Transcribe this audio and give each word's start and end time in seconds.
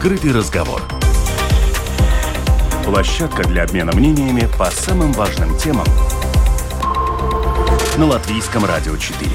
Открытый 0.00 0.32
разговор. 0.32 0.80
Площадка 2.86 3.46
для 3.46 3.64
обмена 3.64 3.94
мнениями 3.94 4.48
по 4.58 4.64
самым 4.70 5.12
важным 5.12 5.54
темам 5.58 5.84
на 7.98 8.06
Латвийском 8.06 8.64
радио 8.64 8.96
4. 8.96 9.30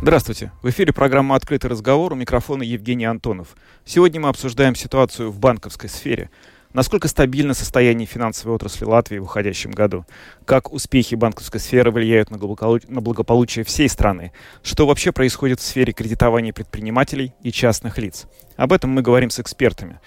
Здравствуйте. 0.00 0.52
В 0.62 0.70
эфире 0.70 0.94
программа 0.94 1.36
«Открытый 1.36 1.68
разговор» 1.68 2.14
у 2.14 2.16
микрофона 2.16 2.62
Евгений 2.62 3.04
Антонов. 3.04 3.48
Сегодня 3.84 4.22
мы 4.22 4.30
обсуждаем 4.30 4.74
ситуацию 4.74 5.30
в 5.30 5.38
банковской 5.38 5.90
сфере– 5.90 6.30
Насколько 6.72 7.08
стабильно 7.08 7.52
состояние 7.52 8.06
финансовой 8.06 8.54
отрасли 8.56 8.86
Латвии 8.86 9.18
в 9.18 9.24
уходящем 9.24 9.72
году? 9.72 10.06
Как 10.46 10.72
успехи 10.72 11.14
банковской 11.14 11.60
сферы 11.60 11.90
влияют 11.90 12.30
на, 12.30 12.38
на 12.38 13.00
благополучие 13.00 13.64
всей 13.64 13.88
страны? 13.90 14.32
Что 14.62 14.86
вообще 14.86 15.12
происходит 15.12 15.60
в 15.60 15.64
сфере 15.64 15.92
кредитования 15.92 16.52
предпринимателей 16.54 17.34
и 17.42 17.52
частных 17.52 17.98
лиц? 17.98 18.26
Об 18.56 18.72
этом 18.72 18.90
мы 18.90 19.02
говорим 19.02 19.28
с 19.28 19.38
экспертами. 19.38 20.00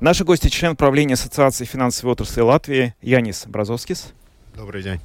Наши 0.00 0.24
гости– 0.24 0.48
член 0.48 0.74
правления 0.74 1.14
Ассоциации 1.14 1.64
финансовой 1.64 2.12
отрасли 2.12 2.40
Латвии 2.40 2.94
Янис 3.00 3.44
Бразовскис. 3.46 4.12
Добрый 4.56 4.82
день. 4.82 5.00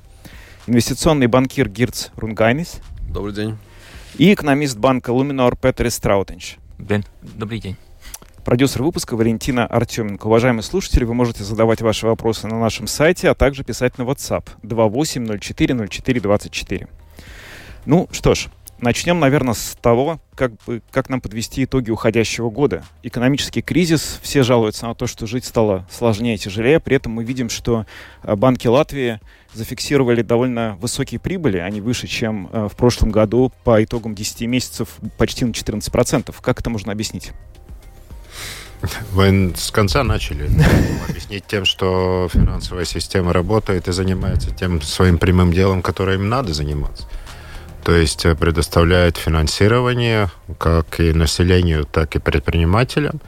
Инвестиционный 0.66 1.28
банкир 1.28 1.70
Гиртс 1.70 2.10
Рунгайнис. 2.16 2.80
Добрый 3.08 3.34
день. 3.34 3.58
И 4.18 4.34
экономист 4.34 4.78
банка 4.78 5.12
Luminor 5.12 5.58
Петерис 5.58 6.00
Страутиньш. 6.00 6.58
Добрый 7.22 7.60
день. 7.60 7.78
Продюсер 8.44 8.84
выпуска 8.84 9.16
Валентина 9.16 9.66
Артеменко. 9.66 10.28
Уважаемые 10.28 10.64
слушатели, 10.64 11.06
вы 11.06 11.14
можете 11.14 11.46
задавать 11.46 11.82
ваши 11.82 12.06
вопросы 12.06 12.46
на 12.48 12.60
нашем 12.60 12.88
сайте, 12.88 13.30
а 13.30 13.36
также 13.36 13.64
писать 13.64 13.98
на 13.98 14.02
WhatsApp 14.04 14.50
28040424. 14.64 16.90
Ну 17.86 18.10
что 18.12 18.36
ж, 18.36 18.48
начнем, 18.82 19.22
наверное, 19.22 19.54
с 19.54 19.78
того, 19.82 20.20
как, 20.36 20.52
бы, 20.68 20.82
как 20.92 21.08
нам 21.08 21.22
подвести 21.22 21.64
итоги 21.64 21.90
уходящего 21.90 22.50
года. 22.50 22.84
Экономический 23.02 23.62
кризис, 23.62 24.20
все 24.22 24.44
жалуются 24.44 24.88
на 24.88 24.96
то, 24.96 25.08
что 25.08 25.26
жить 25.26 25.46
стало 25.46 25.88
сложнее 25.90 26.36
и 26.36 26.38
тяжелее. 26.38 26.82
При 26.82 26.98
этом 26.98 27.14
мы 27.14 27.24
видим, 27.24 27.50
что 27.50 27.86
э, 28.24 28.36
банки 28.36 28.68
Латвии 28.68 29.22
зафиксировали 29.54 30.22
довольно 30.22 30.76
высокие 30.82 31.22
прибыли, 31.22 31.60
они 31.60 31.80
выше, 31.80 32.08
чем 32.08 32.50
э, 32.52 32.68
в 32.70 32.76
прошлом 32.76 33.10
году 33.10 33.54
по 33.64 33.82
итогам 33.82 34.16
10 34.16 34.42
месяцев 34.48 34.98
почти 35.18 35.46
на 35.46 35.52
14%. 35.52 36.36
Как 36.42 36.60
это 36.60 36.70
можно 36.70 36.92
объяснить? 36.92 37.32
Вы 39.12 39.54
с 39.56 39.72
конца 39.72 40.04
начали 40.04 40.50
объяснить 41.08 41.46
тем, 41.48 41.66
что 41.66 42.28
финансовая 42.32 42.86
система 42.86 43.34
работает 43.34 43.88
и 43.88 43.92
занимается 43.92 44.52
тем 44.52 44.82
своим 44.82 45.18
прямым 45.18 45.54
делом, 45.54 45.82
которое 45.82 46.18
им 46.18 46.30
надо 46.30 46.54
заниматься. 46.54 47.08
То 47.84 47.94
есть 47.94 48.26
э, 48.26 48.36
предоставляет 48.36 49.18
финансирование 49.18 50.30
как 50.58 51.00
и 51.00 51.14
населению, 51.14 51.86
так 51.86 52.16
и 52.16 52.20
предпринимателям. 52.20 53.20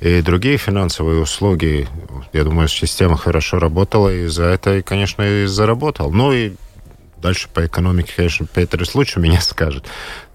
И 0.00 0.22
другие 0.22 0.56
финансовые 0.58 1.20
услуги, 1.20 1.88
я 2.32 2.44
думаю, 2.44 2.68
система 2.68 3.16
хорошо 3.16 3.58
работала, 3.58 4.08
и 4.14 4.26
за 4.26 4.44
это, 4.44 4.80
конечно, 4.82 5.22
и 5.22 5.46
заработал. 5.46 6.12
Ну 6.12 6.32
и 6.32 6.52
дальше 7.16 7.48
по 7.52 7.66
экономике, 7.66 8.12
конечно, 8.16 8.46
Петр 8.46 8.84
лучше 8.94 9.20
меня 9.20 9.40
скажет. 9.42 9.86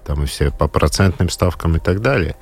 Там 0.06 0.24
и 0.24 0.26
все 0.26 0.52
по 0.52 0.68
процентным 0.68 1.30
ставкам 1.30 1.78
и 1.78 1.80
так 1.80 2.02
далее. 2.02 2.36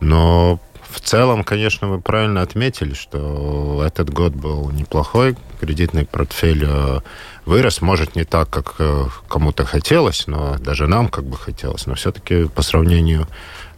Но 0.00 0.60
в 0.90 1.00
целом, 1.00 1.44
конечно, 1.44 1.88
вы 1.88 2.00
правильно 2.00 2.40
отметили, 2.40 2.94
что 2.94 3.82
этот 3.86 4.10
год 4.10 4.32
был 4.32 4.70
неплохой. 4.70 5.36
Кредитный 5.60 6.06
портфель 6.06 6.64
э, 6.66 7.00
вырос. 7.44 7.82
Может, 7.82 8.16
не 8.16 8.24
так, 8.24 8.48
как 8.48 8.76
э, 8.78 9.06
кому-то 9.28 9.66
хотелось, 9.66 10.26
но 10.26 10.56
даже 10.58 10.86
нам 10.86 11.08
как 11.08 11.24
бы 11.24 11.36
хотелось. 11.36 11.86
Но 11.86 11.94
все-таки 11.94 12.48
по 12.48 12.62
сравнению 12.62 13.28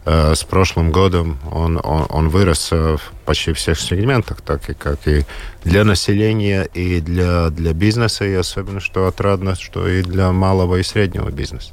э, 0.05 0.35
с 0.35 0.43
прошлым 0.45 0.91
годом 0.91 1.37
он, 1.51 1.81
он, 1.83 2.05
он 2.09 2.29
вырос 2.29 2.71
в 2.71 3.01
почти 3.25 3.51
всех 3.51 3.79
сегментах, 3.79 4.39
так 4.41 4.69
и 4.69 4.73
как 4.73 5.05
и 5.05 5.25
для 5.65 5.83
населения, 5.83 6.63
и 6.73 7.01
для, 7.01 7.49
для 7.49 7.73
бизнеса, 7.73 8.23
и 8.23 8.33
особенно, 8.33 8.79
что 8.79 9.07
отрадно, 9.07 9.55
что 9.55 9.85
и 9.85 10.01
для 10.01 10.31
малого 10.31 10.77
и 10.77 10.83
среднего 10.83 11.29
бизнеса. 11.29 11.71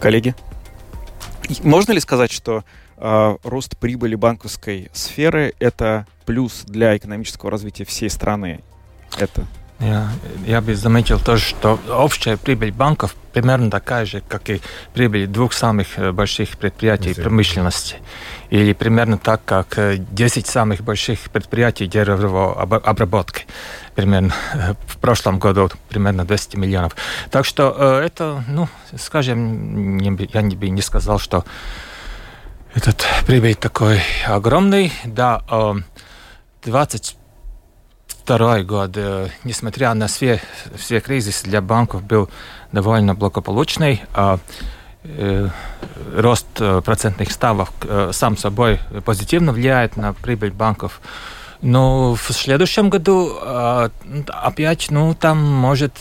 Коллеги? 0.00 0.34
Можно 1.62 1.92
ли 1.92 2.00
сказать, 2.00 2.32
что 2.32 2.64
рост 3.00 3.76
прибыли 3.76 4.14
банковской 4.14 4.90
сферы– 4.92 5.54
это 5.58 6.06
плюс 6.26 6.62
для 6.64 6.96
экономического 6.96 7.50
развития 7.50 7.84
всей 7.84 8.10
страны. 8.10 8.60
Это 9.18 9.46
я, 9.80 10.08
я 10.44 10.60
бы 10.60 10.74
заметил 10.74 11.20
тоже, 11.20 11.44
что 11.44 11.78
общая 11.88 12.36
прибыль 12.36 12.72
банков 12.72 13.14
примерно 13.32 13.70
такая 13.70 14.06
же, 14.06 14.20
как 14.26 14.50
и 14.50 14.60
прибыль 14.92 15.28
двух 15.28 15.52
самых 15.52 15.98
э, 15.98 16.10
больших 16.10 16.58
предприятий 16.58 17.14
промышленности. 17.14 17.96
Или 18.50 18.72
примерно 18.72 19.18
так, 19.18 19.44
как 19.44 19.78
10 19.78 20.44
э, 20.44 20.50
самых 20.50 20.80
больших 20.80 21.30
предприятий 21.30 21.86
деревовой 21.86 22.54
обработки. 22.80 23.46
Примерно 23.94 24.34
э, 24.54 24.74
в 24.88 24.96
прошлом 24.96 25.38
году 25.38 25.70
примерно 25.88 26.24
200 26.24 26.56
миллионов. 26.56 26.96
Так 27.30 27.44
что 27.44 28.00
это, 28.02 28.42
ну, 28.48 28.68
скажем, 28.98 29.98
я 29.98 30.10
бы 30.10 30.68
не 30.70 30.82
сказал, 30.82 31.20
что 31.20 31.44
этот 32.74 33.04
прибыль 33.26 33.54
такой 33.54 34.00
огромный. 34.26 34.92
Да, 35.04 35.42
22 36.62 38.62
год, 38.62 38.90
э, 38.96 39.28
несмотря 39.44 39.94
на 39.94 40.06
все, 40.06 40.40
все 40.76 41.00
кризисы 41.00 41.44
для 41.44 41.60
банков, 41.60 42.02
был 42.02 42.30
довольно 42.72 43.14
благополучный. 43.14 44.02
А 44.12 44.38
э, 45.04 45.48
рост 46.14 46.46
э, 46.60 46.82
процентных 46.84 47.32
ставок 47.32 47.70
сам 48.12 48.36
собой 48.36 48.80
позитивно 49.04 49.52
влияет 49.52 49.96
на 49.96 50.12
прибыль 50.12 50.52
банков. 50.52 51.00
Но 51.62 52.14
в 52.14 52.32
следующем 52.32 52.90
году 52.90 53.36
опять, 54.28 54.90
ну, 54.90 55.14
там 55.14 55.42
может 55.42 55.94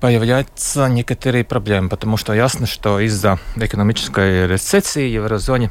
появляются 0.00 0.88
некоторые 0.88 1.44
проблемы, 1.44 1.88
потому 1.88 2.16
что 2.16 2.34
ясно, 2.34 2.66
что 2.66 3.00
из-за 3.00 3.38
экономической 3.56 4.46
рецессии 4.46 5.08
в 5.08 5.14
еврозоне 5.14 5.70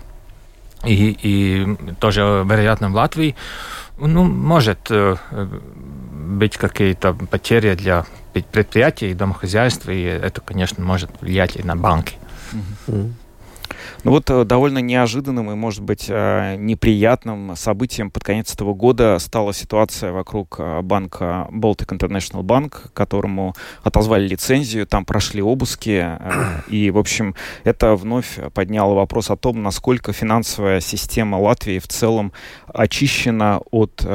и, 0.84 1.18
и 1.22 1.96
тоже, 2.00 2.22
вероятно, 2.22 2.90
в 2.90 2.96
Латвии, 2.96 3.36
ну, 3.98 4.24
может 4.24 4.88
э, 4.90 5.16
быть 5.32 6.58
какие-то 6.58 7.14
потери 7.14 7.76
для 7.76 8.06
предприятий 8.34 9.12
и 9.12 9.14
домохозяйств, 9.14 9.88
и 9.88 10.02
это, 10.02 10.42
конечно, 10.42 10.84
может 10.84 11.10
влиять 11.22 11.56
и 11.56 11.64
на 11.64 11.76
банки. 11.76 12.18
Mm-hmm. 12.52 13.12
Ну 14.06 14.12
вот 14.12 14.30
э, 14.30 14.44
довольно 14.44 14.78
неожиданным 14.78 15.50
и, 15.50 15.56
может 15.56 15.82
быть, 15.82 16.06
э, 16.10 16.58
неприятным 16.58 17.56
событием 17.56 18.12
под 18.12 18.24
конец 18.24 18.54
этого 18.54 18.76
года 18.76 19.18
стала 19.18 19.52
ситуация 19.52 20.12
вокруг 20.12 20.58
э, 20.60 20.82
банка 20.84 21.48
Baltic 21.52 21.88
International 21.88 22.44
Bank, 22.44 22.92
которому 22.94 23.56
отозвали 23.82 24.28
лицензию, 24.28 24.86
там 24.86 25.06
прошли 25.06 25.42
обыски, 25.42 26.08
и, 26.70 26.92
в 26.92 27.00
общем, 27.00 27.34
это 27.64 27.96
вновь 27.96 28.38
подняло 28.54 28.94
вопрос 28.94 29.32
о 29.32 29.38
том, 29.38 29.64
насколько 29.64 30.14
финансовая 30.14 30.82
система 30.82 31.38
Латвии 31.38 31.80
в 31.80 31.88
целом 31.88 32.32
очищена 32.68 33.62
от 33.72 34.06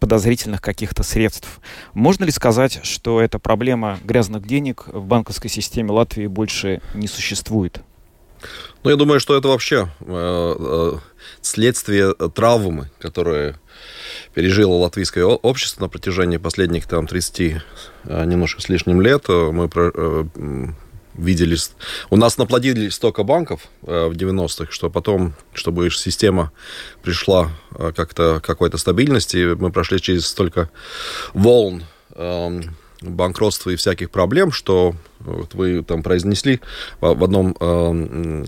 подозрительных 0.00 0.60
каких-то 0.60 1.04
средств. 1.04 1.60
Можно 1.94 2.24
ли 2.24 2.32
сказать, 2.32 2.80
что 2.82 3.20
эта 3.20 3.38
проблема 3.38 3.98
грязных 4.02 4.48
денег 4.48 4.88
в 4.88 5.04
банковской 5.04 5.48
системе 5.48 5.92
Латвии 5.92 6.26
больше 6.26 6.80
не 6.94 7.06
существует? 7.06 7.82
Ну, 8.84 8.90
я 8.90 8.96
думаю, 8.96 9.18
что 9.18 9.36
это 9.36 9.48
вообще 9.48 9.88
э, 10.00 10.54
э, 10.58 10.92
следствие 11.42 12.14
травмы, 12.14 12.90
которые 13.00 13.58
пережило 14.34 14.74
латвийское 14.74 15.24
общество 15.24 15.82
на 15.82 15.88
протяжении 15.88 16.36
последних 16.36 16.86
там 16.86 17.06
30 17.06 17.40
э, 17.40 18.24
немножко 18.24 18.60
с 18.60 18.68
лишним 18.68 19.00
лет. 19.00 19.28
Мы 19.28 19.68
видели... 21.14 21.56
У 22.10 22.16
нас 22.16 22.38
наплодили 22.38 22.88
столько 22.90 23.24
банков 23.24 23.62
в 23.82 24.12
90-х, 24.12 24.70
что 24.70 24.88
потом, 24.88 25.34
чтобы 25.52 25.90
система 25.90 26.52
пришла 27.02 27.50
как-то 27.96 28.40
какой-то 28.40 28.78
стабильности, 28.78 29.54
мы 29.54 29.72
прошли 29.72 30.00
через 30.00 30.26
столько 30.26 30.70
волн 31.34 31.82
э, 32.12 32.60
банкротства 33.00 33.70
и 33.70 33.76
всяких 33.76 34.10
проблем, 34.10 34.52
что 34.52 34.94
вот 35.20 35.54
вы 35.54 35.82
там 35.82 36.02
произнесли 36.02 36.60
в 37.00 37.24
одном 37.24 37.56
э, 37.58 38.44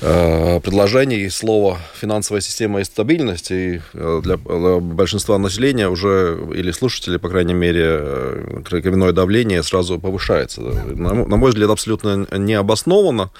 э, 0.00 0.60
предложении 0.60 1.28
слово 1.28 1.78
«финансовая 1.94 2.40
система 2.40 2.80
и 2.80 2.84
стабильность», 2.84 3.50
и 3.50 3.80
э, 3.92 4.20
для, 4.22 4.36
для 4.36 4.80
большинства 4.80 5.38
населения 5.38 5.88
уже, 5.88 6.38
или 6.54 6.70
слушателей, 6.70 7.18
по 7.18 7.28
крайней 7.28 7.54
мере, 7.54 7.84
э, 7.84 8.62
кровяное 8.64 9.12
давление 9.12 9.62
сразу 9.62 9.98
повышается. 9.98 10.60
На, 10.62 11.12
на 11.12 11.36
мой 11.36 11.50
взгляд, 11.50 11.70
абсолютно 11.70 12.26
необоснованно. 12.36 13.30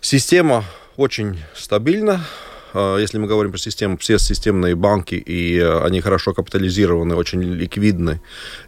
Система 0.00 0.64
очень 0.96 1.38
стабильна, 1.54 2.24
если 2.74 3.18
мы 3.18 3.26
говорим 3.26 3.52
про 3.52 3.58
систему, 3.58 3.96
все 3.98 4.18
системные 4.18 4.74
банки, 4.74 5.14
и 5.14 5.58
они 5.58 6.00
хорошо 6.00 6.34
капитализированы, 6.34 7.14
очень 7.14 7.42
ликвидны. 7.42 8.20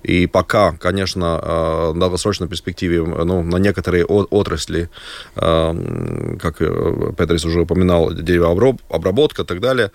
И 0.02 0.26
пока, 0.26 0.72
конечно, 0.72 1.90
в 1.92 1.98
долгосрочной 1.98 2.48
перспективе 2.48 3.02
ну, 3.02 3.42
на 3.42 3.56
некоторые 3.56 4.04
отрасли, 4.04 4.88
как 5.34 6.58
Петрис 6.58 7.44
уже 7.44 7.60
упоминал, 7.60 8.12
деревообработка 8.12 9.42
и 9.42 9.44
так 9.44 9.60
далее, 9.60 9.90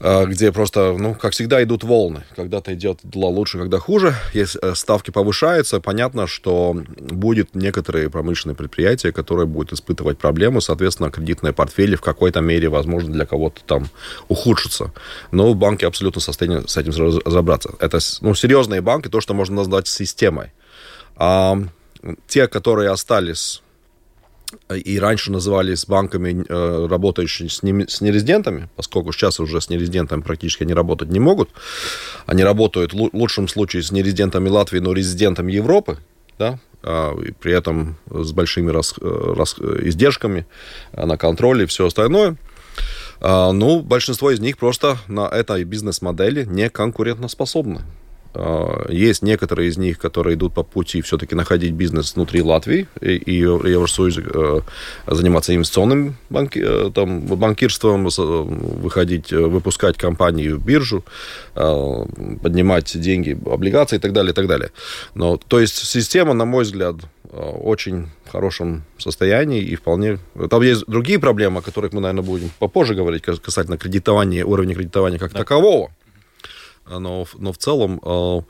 где 0.00 0.52
просто, 0.52 0.96
ну, 0.98 1.14
как 1.14 1.32
всегда, 1.32 1.62
идут 1.62 1.84
волны. 1.84 2.24
Когда-то 2.36 2.74
идет 2.74 3.00
лучше, 3.14 3.58
когда 3.58 3.78
хуже. 3.78 4.14
Если 4.34 4.74
ставки 4.74 5.10
повышаются, 5.10 5.80
понятно, 5.80 6.26
что 6.26 6.76
будет 6.98 7.54
некоторые 7.54 8.10
промышленные 8.10 8.56
предприятия, 8.56 9.12
которые 9.12 9.46
будут 9.46 9.72
испытывать 9.72 10.18
проблемы, 10.18 10.60
соответственно, 10.60 11.10
кредитные 11.10 11.52
портфели 11.52 11.96
в 11.96 12.00
какой-то 12.00 12.40
мере, 12.40 12.68
возможно, 12.68 13.12
для 13.12 13.26
кого-то 13.28 13.62
там 13.64 13.88
ухудшатся. 14.28 14.92
Но 15.30 15.54
банки 15.54 15.84
абсолютно 15.84 16.20
в 16.20 16.24
состоянии 16.24 16.66
с 16.66 16.76
этим 16.76 16.92
разобраться. 17.24 17.74
Это 17.78 17.98
ну, 18.20 18.34
серьезные 18.34 18.80
банки, 18.80 19.08
то, 19.08 19.20
что 19.20 19.34
можно 19.34 19.56
назвать 19.56 19.86
системой. 19.86 20.52
А 21.16 21.56
те, 22.26 22.46
которые 22.48 22.90
остались 22.90 23.62
и 24.74 24.98
раньше 24.98 25.30
назывались 25.30 25.84
банками, 25.86 26.44
э, 26.48 26.86
работающими 26.88 27.48
с, 27.48 27.62
не, 27.62 27.86
с 27.86 28.00
нерезидентами, 28.00 28.68
поскольку 28.76 29.12
сейчас 29.12 29.40
уже 29.40 29.60
с 29.60 29.68
нерезидентами 29.68 30.22
практически 30.22 30.64
не 30.64 30.72
работать 30.72 31.10
не 31.10 31.20
могут. 31.20 31.50
Они 32.26 32.42
работают 32.42 32.94
в 32.94 33.10
лучшем 33.12 33.48
случае 33.48 33.82
с 33.82 33.92
нерезидентами 33.92 34.48
Латвии, 34.48 34.78
но 34.78 34.92
резидентами 34.92 35.52
Европы, 35.52 35.98
да, 36.38 36.58
а, 36.82 37.14
и 37.20 37.32
при 37.32 37.52
этом 37.52 37.98
с 38.10 38.32
большими 38.32 38.70
рас, 38.70 38.94
э, 39.00 39.34
рас, 39.36 39.56
издержками 39.58 40.46
на 40.92 41.18
контроле 41.18 41.64
и 41.64 41.66
все 41.66 41.86
остальное. 41.86 42.36
А, 43.20 43.52
ну, 43.52 43.80
большинство 43.80 44.30
из 44.30 44.40
них 44.40 44.58
просто 44.58 44.98
на 45.08 45.28
этой 45.28 45.64
бизнес-модели 45.64 46.44
не 46.44 46.70
конкурентоспособны. 46.70 47.80
А, 48.34 48.86
есть 48.90 49.22
некоторые 49.22 49.68
из 49.68 49.78
них, 49.78 49.98
которые 49.98 50.34
идут 50.34 50.54
по 50.54 50.62
пути 50.62 51.00
все-таки 51.00 51.34
находить 51.34 51.72
бизнес 51.72 52.14
внутри 52.14 52.42
Латвии 52.42 52.86
и, 53.00 53.16
и 53.16 53.34
Евросоюза, 53.34 54.22
э, 54.22 54.60
заниматься 55.06 55.54
инвестиционным 55.54 56.16
банки, 56.28 56.62
э, 56.62 56.90
там, 56.94 57.22
банкирством, 57.22 58.08
выходить, 58.08 59.32
э, 59.32 59.38
выпускать 59.38 59.96
компании 59.96 60.48
в 60.48 60.64
биржу, 60.64 61.04
поднимать 61.54 62.98
деньги, 63.00 63.38
облигации 63.50 63.96
и 63.96 63.98
так 63.98 64.12
далее, 64.12 64.32
и 64.32 64.34
так 64.34 64.46
далее. 64.46 64.70
Но, 65.14 65.36
то 65.36 65.58
есть 65.60 65.76
система, 65.76 66.34
на 66.34 66.44
мой 66.44 66.64
взгляд, 66.64 66.96
очень 67.32 68.08
хорошем 68.30 68.84
состоянии 68.96 69.62
и 69.62 69.74
вполне... 69.74 70.18
Там 70.50 70.62
есть 70.62 70.84
другие 70.86 71.18
проблемы, 71.18 71.58
о 71.58 71.62
которых 71.62 71.92
мы, 71.92 72.00
наверное, 72.00 72.22
будем 72.22 72.50
попозже 72.58 72.94
говорить, 72.94 73.22
касательно 73.22 73.76
кредитования, 73.76 74.44
уровня 74.44 74.74
кредитования 74.74 75.18
как 75.18 75.32
да. 75.32 75.40
такового 75.40 75.90
но, 76.90 77.26
но 77.38 77.52
в 77.52 77.58
целом... 77.58 78.00
Э, 78.02 78.40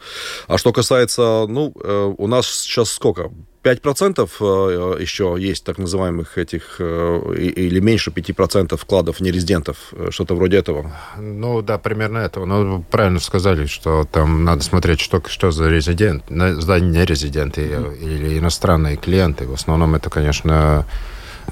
а 0.46 0.58
что 0.58 0.72
касается, 0.72 1.46
ну, 1.48 1.72
э, 1.82 2.14
у 2.16 2.26
нас 2.26 2.46
сейчас 2.46 2.90
сколько? 2.90 3.30
5% 3.64 4.28
э, 4.40 5.02
еще 5.02 5.36
есть 5.38 5.64
так 5.64 5.78
называемых 5.78 6.38
этих, 6.38 6.80
или 6.80 7.80
меньше 7.80 8.10
5% 8.10 8.76
вкладов 8.76 9.20
нерезидентов, 9.20 9.92
что-то 10.10 10.34
вроде 10.34 10.58
этого? 10.58 10.92
Ну, 11.18 11.60
да, 11.62 11.78
примерно 11.78 12.18
этого. 12.18 12.44
Ну, 12.44 12.84
правильно 12.90 13.20
сказали, 13.20 13.66
что 13.66 14.06
там 14.10 14.44
надо 14.44 14.62
смотреть, 14.62 15.00
что, 15.00 15.22
что 15.26 15.50
за 15.50 15.68
резидент, 15.68 16.24
за 16.28 16.80
нерезиденты 16.80 17.62
mm-hmm. 17.62 17.98
или 17.98 18.38
иностранные 18.38 18.96
клиенты. 18.96 19.46
В 19.46 19.54
основном 19.54 19.94
это, 19.94 20.08
конечно, 20.08 20.86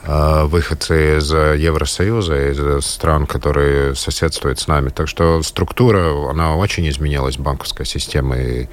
выходцы 0.04 1.18
из 1.18 1.32
Евросоюза, 1.32 2.50
из 2.50 2.86
стран, 2.86 3.26
которые 3.26 3.94
соседствуют 3.94 4.58
с 4.58 4.68
нами. 4.68 4.90
Так 4.90 5.08
что 5.08 5.42
структура, 5.42 6.30
она 6.30 6.56
очень 6.56 6.88
изменилась, 6.88 7.38
банковская 7.38 7.84
система. 7.84 8.36
И, 8.38 8.68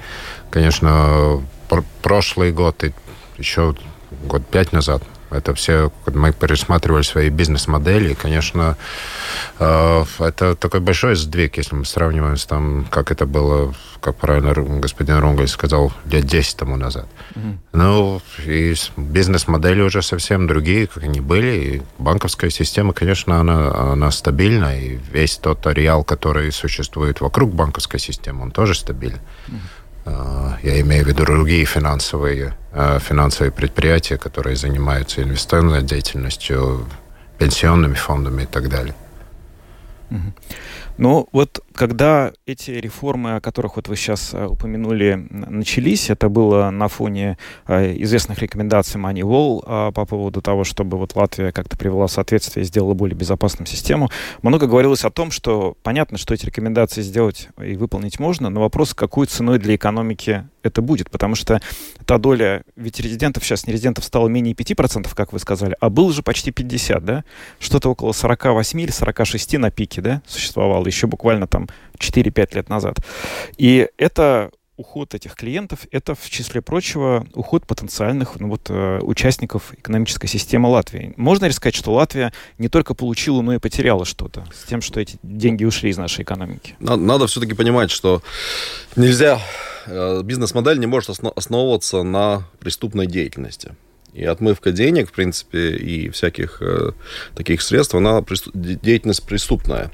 конечно, 0.50 1.42
прошлый 2.02 2.52
год 2.52 2.84
и 2.84 2.92
еще 3.38 3.74
год 4.26 4.46
пять 4.46 4.72
назад 4.72 5.02
это 5.34 5.54
все, 5.54 5.92
мы 6.06 6.32
пересматривали 6.32 7.02
свои 7.02 7.28
бизнес-модели, 7.28 8.12
и, 8.12 8.14
конечно, 8.14 8.76
э, 9.58 10.04
это 10.18 10.54
такой 10.54 10.80
большой 10.80 11.16
сдвиг, 11.16 11.56
если 11.56 11.74
мы 11.74 11.84
сравниваем 11.84 12.36
с 12.36 12.46
там, 12.46 12.86
как 12.90 13.10
это 13.10 13.26
было, 13.26 13.74
как 14.00 14.16
правильно 14.16 14.54
господин 14.80 15.18
Рунгель 15.18 15.48
сказал, 15.48 15.92
лет 16.06 16.24
10 16.24 16.56
тому 16.56 16.76
назад. 16.76 17.06
Mm-hmm. 17.34 17.56
Ну, 17.72 18.22
и 18.46 18.74
бизнес-модели 18.96 19.82
уже 19.82 20.02
совсем 20.02 20.46
другие, 20.46 20.86
как 20.86 21.02
они 21.02 21.20
были, 21.20 21.52
и 21.56 21.82
банковская 21.98 22.50
система, 22.50 22.92
конечно, 22.92 23.40
она, 23.40 23.92
она 23.92 24.10
стабильна, 24.10 24.78
и 24.78 24.98
весь 25.12 25.36
тот 25.36 25.66
ареал, 25.66 26.04
который 26.04 26.52
существует 26.52 27.20
вокруг 27.20 27.52
банковской 27.52 28.00
системы, 28.00 28.42
он 28.42 28.50
тоже 28.50 28.74
стабильный. 28.74 29.20
Mm-hmm. 29.48 29.83
Я 30.06 30.80
имею 30.80 31.04
в 31.04 31.08
виду 31.08 31.24
другие 31.24 31.64
финансовые, 31.64 32.54
а, 32.72 32.98
финансовые 32.98 33.52
предприятия, 33.52 34.18
которые 34.18 34.56
занимаются 34.56 35.22
инвестиционной 35.22 35.82
деятельностью, 35.82 36.86
пенсионными 37.38 37.94
фондами 37.94 38.42
и 38.42 38.46
так 38.46 38.68
далее. 38.68 38.94
Ну, 40.96 41.28
вот 41.32 41.63
когда 41.74 42.32
эти 42.46 42.70
реформы, 42.70 43.36
о 43.36 43.40
которых 43.40 43.76
вот 43.76 43.88
вы 43.88 43.96
сейчас 43.96 44.32
э, 44.32 44.46
упомянули, 44.46 45.26
начались, 45.30 46.08
это 46.08 46.28
было 46.28 46.70
на 46.70 46.88
фоне 46.88 47.36
э, 47.66 47.96
известных 48.02 48.38
рекомендаций 48.38 49.00
Moneywall 49.00 49.88
э, 49.88 49.92
по 49.92 50.06
поводу 50.06 50.40
того, 50.40 50.64
чтобы 50.64 50.98
вот 50.98 51.16
Латвия 51.16 51.52
как-то 51.52 51.76
привела 51.76 52.06
соответствие 52.06 52.62
и 52.62 52.66
сделала 52.66 52.94
более 52.94 53.16
безопасную 53.16 53.66
систему. 53.66 54.08
Много 54.42 54.66
говорилось 54.66 55.04
о 55.04 55.10
том, 55.10 55.30
что 55.30 55.76
понятно, 55.82 56.16
что 56.16 56.32
эти 56.32 56.46
рекомендации 56.46 57.02
сделать 57.02 57.48
и 57.60 57.74
выполнить 57.74 58.20
можно, 58.20 58.50
но 58.50 58.60
вопрос, 58.60 58.94
какой 58.94 59.26
ценой 59.26 59.58
для 59.58 59.74
экономики 59.74 60.46
это 60.62 60.80
будет, 60.80 61.10
потому 61.10 61.34
что 61.34 61.60
та 62.06 62.18
доля, 62.18 62.62
ведь 62.76 62.98
резидентов 63.00 63.44
сейчас, 63.44 63.66
не 63.66 63.72
резидентов, 63.72 64.04
стало 64.04 64.28
менее 64.28 64.54
5%, 64.54 65.08
как 65.14 65.32
вы 65.32 65.38
сказали, 65.38 65.76
а 65.80 65.90
было 65.90 66.12
же 66.12 66.22
почти 66.22 66.50
50, 66.50 67.04
да? 67.04 67.24
Что-то 67.58 67.90
около 67.90 68.12
48 68.12 68.80
или 68.80 68.90
46 68.90 69.58
на 69.58 69.70
пике, 69.70 70.00
да, 70.00 70.22
существовало 70.26 70.86
еще 70.86 71.06
буквально 71.06 71.46
там 71.46 71.63
4-5 71.98 72.54
лет 72.54 72.68
назад. 72.68 72.96
И 73.56 73.88
это 73.98 74.50
уход 74.76 75.14
этих 75.14 75.34
клиентов, 75.34 75.80
это, 75.92 76.14
в 76.14 76.30
числе 76.30 76.60
прочего, 76.60 77.26
уход 77.34 77.66
потенциальных 77.66 78.40
ну, 78.40 78.48
вот, 78.48 78.66
э, 78.70 78.98
участников 79.02 79.72
экономической 79.74 80.26
системы 80.26 80.68
Латвии. 80.68 81.14
Можно 81.16 81.46
ли 81.46 81.52
сказать, 81.52 81.76
что 81.76 81.92
Латвия 81.92 82.32
не 82.58 82.68
только 82.68 82.94
получила, 82.94 83.40
но 83.40 83.54
и 83.54 83.58
потеряла 83.58 84.04
что-то 84.04 84.44
с 84.52 84.64
тем, 84.64 84.80
что 84.80 85.00
эти 85.00 85.16
деньги 85.22 85.64
ушли 85.64 85.90
из 85.90 85.96
нашей 85.96 86.24
экономики? 86.24 86.74
Надо, 86.80 87.02
надо 87.02 87.26
все-таки 87.28 87.54
понимать, 87.54 87.90
что 87.90 88.22
нельзя, 88.96 89.40
э, 89.86 90.22
бизнес-модель 90.24 90.80
не 90.80 90.86
может 90.86 91.10
основываться 91.10 92.02
на 92.02 92.48
преступной 92.58 93.06
деятельности. 93.06 93.76
И 94.14 94.24
отмывка 94.24 94.70
денег, 94.70 95.08
в 95.08 95.12
принципе, 95.12 95.70
и 95.70 96.08
всяких 96.08 96.62
э, 96.62 96.92
таких 97.34 97.60
средств, 97.60 97.96
она 97.96 98.22
преступ... 98.22 98.54
деятельность 98.54 99.26
преступная. 99.26 99.90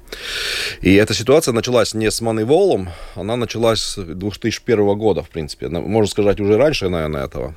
И 0.83 0.95
эта 0.95 1.15
ситуация 1.15 1.53
началась 1.53 1.95
не 1.95 2.11
с 2.11 2.21
Moneywall, 2.21 2.89
она 3.15 3.37
началась 3.37 3.81
с 3.81 3.97
2001 3.97 4.99
года, 4.99 5.23
в 5.23 5.31
принципе. 5.31 5.69
Можно 5.69 6.11
сказать, 6.11 6.39
уже 6.39 6.59
раньше, 6.59 6.91
наверное, 6.91 7.25
этого 7.25 7.55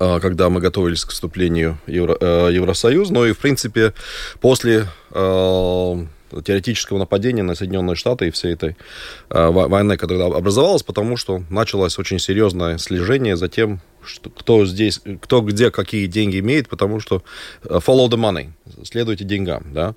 э, 0.00 0.18
когда 0.20 0.50
мы 0.50 0.60
готовились 0.60 1.04
к 1.04 1.10
вступлению 1.10 1.78
Евро, 1.86 2.16
э, 2.20 2.50
Евросоюз, 2.52 3.10
но 3.10 3.24
и, 3.24 3.32
в 3.32 3.38
принципе, 3.38 3.94
после 4.40 4.88
э, 5.12 6.06
теоретического 6.44 6.98
нападения 6.98 7.42
на 7.42 7.54
Соединенные 7.54 7.96
Штаты 7.96 8.28
и 8.28 8.30
всей 8.30 8.54
этой 8.54 8.76
э, 9.30 9.46
войны, 9.50 9.96
которая 9.96 10.32
образовалась, 10.32 10.82
потому 10.82 11.16
что 11.16 11.42
началось 11.50 11.98
очень 11.98 12.18
серьезное 12.18 12.78
слежение 12.78 13.36
за 13.36 13.48
тем, 13.48 13.80
что, 14.04 14.30
кто 14.30 14.64
здесь, 14.66 15.00
кто 15.20 15.40
где 15.40 15.70
какие 15.70 16.06
деньги 16.06 16.38
имеет, 16.40 16.68
потому 16.68 17.00
что 17.00 17.22
э, 17.64 17.78
follow 17.84 18.08
the 18.08 18.16
money, 18.16 18.50
следуйте 18.84 19.24
деньгам, 19.24 19.64
да. 19.72 19.94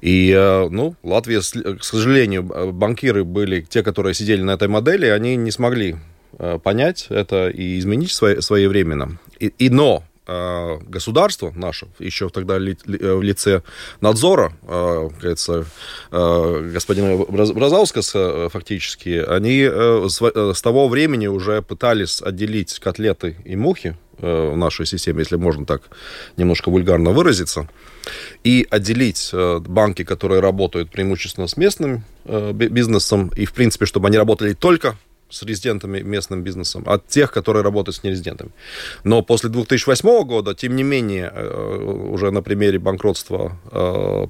И, 0.00 0.30
э, 0.36 0.68
ну, 0.70 0.94
Латвия, 1.02 1.40
к 1.40 1.84
сожалению, 1.84 2.42
банкиры 2.72 3.24
были 3.24 3.62
те, 3.62 3.82
которые 3.82 4.14
сидели 4.14 4.42
на 4.42 4.52
этой 4.52 4.68
модели, 4.68 5.06
они 5.06 5.36
не 5.36 5.50
смогли 5.50 5.96
понять 6.62 7.08
это 7.10 7.48
и 7.48 7.78
изменить 7.78 8.12
своевременно. 8.12 9.18
И, 9.40 9.48
и 9.58 9.68
но 9.68 10.04
Э, 10.04 10.09
государство 10.86 11.52
наше, 11.54 11.88
еще 11.98 12.28
тогда 12.28 12.58
ли, 12.58 12.76
э, 12.86 13.14
в 13.14 13.22
лице 13.22 13.62
надзора, 14.00 14.52
э, 14.62 15.08
кажется, 15.20 15.64
господина 16.10 17.16
Бразаускаса 17.16 18.48
фактически, 18.48 19.24
они 19.26 19.64
с, 19.64 20.20
с 20.20 20.62
того 20.62 20.88
времени 20.88 21.26
уже 21.26 21.62
пытались 21.62 22.22
отделить 22.22 22.78
котлеты 22.78 23.36
и 23.44 23.56
мухи 23.56 23.96
в 24.18 24.54
нашей 24.54 24.84
системе, 24.84 25.20
если 25.20 25.36
можно 25.36 25.64
так 25.64 25.82
немножко 26.36 26.70
вульгарно 26.70 27.10
выразиться, 27.10 27.68
и 28.44 28.66
отделить 28.70 29.30
банки, 29.32 30.04
которые 30.04 30.40
работают 30.40 30.90
преимущественно 30.90 31.46
с 31.46 31.56
местным 31.56 32.04
бизнесом, 32.52 33.32
и, 33.34 33.46
в 33.46 33.54
принципе, 33.54 33.86
чтобы 33.86 34.08
они 34.08 34.18
работали 34.18 34.52
только 34.52 34.96
с 35.30 35.42
резидентами 35.42 36.00
местным 36.00 36.42
бизнесом 36.42 36.84
от 36.86 37.06
тех, 37.06 37.32
которые 37.32 37.62
работают 37.62 37.96
с 37.96 38.02
нерезидентами. 38.02 38.50
Но 39.04 39.22
после 39.22 39.48
2008 39.50 40.24
года, 40.24 40.54
тем 40.54 40.76
не 40.76 40.82
менее, 40.82 41.30
э, 41.32 41.76
уже 42.10 42.30
на 42.30 42.42
примере 42.42 42.78
банкротства 42.78 43.56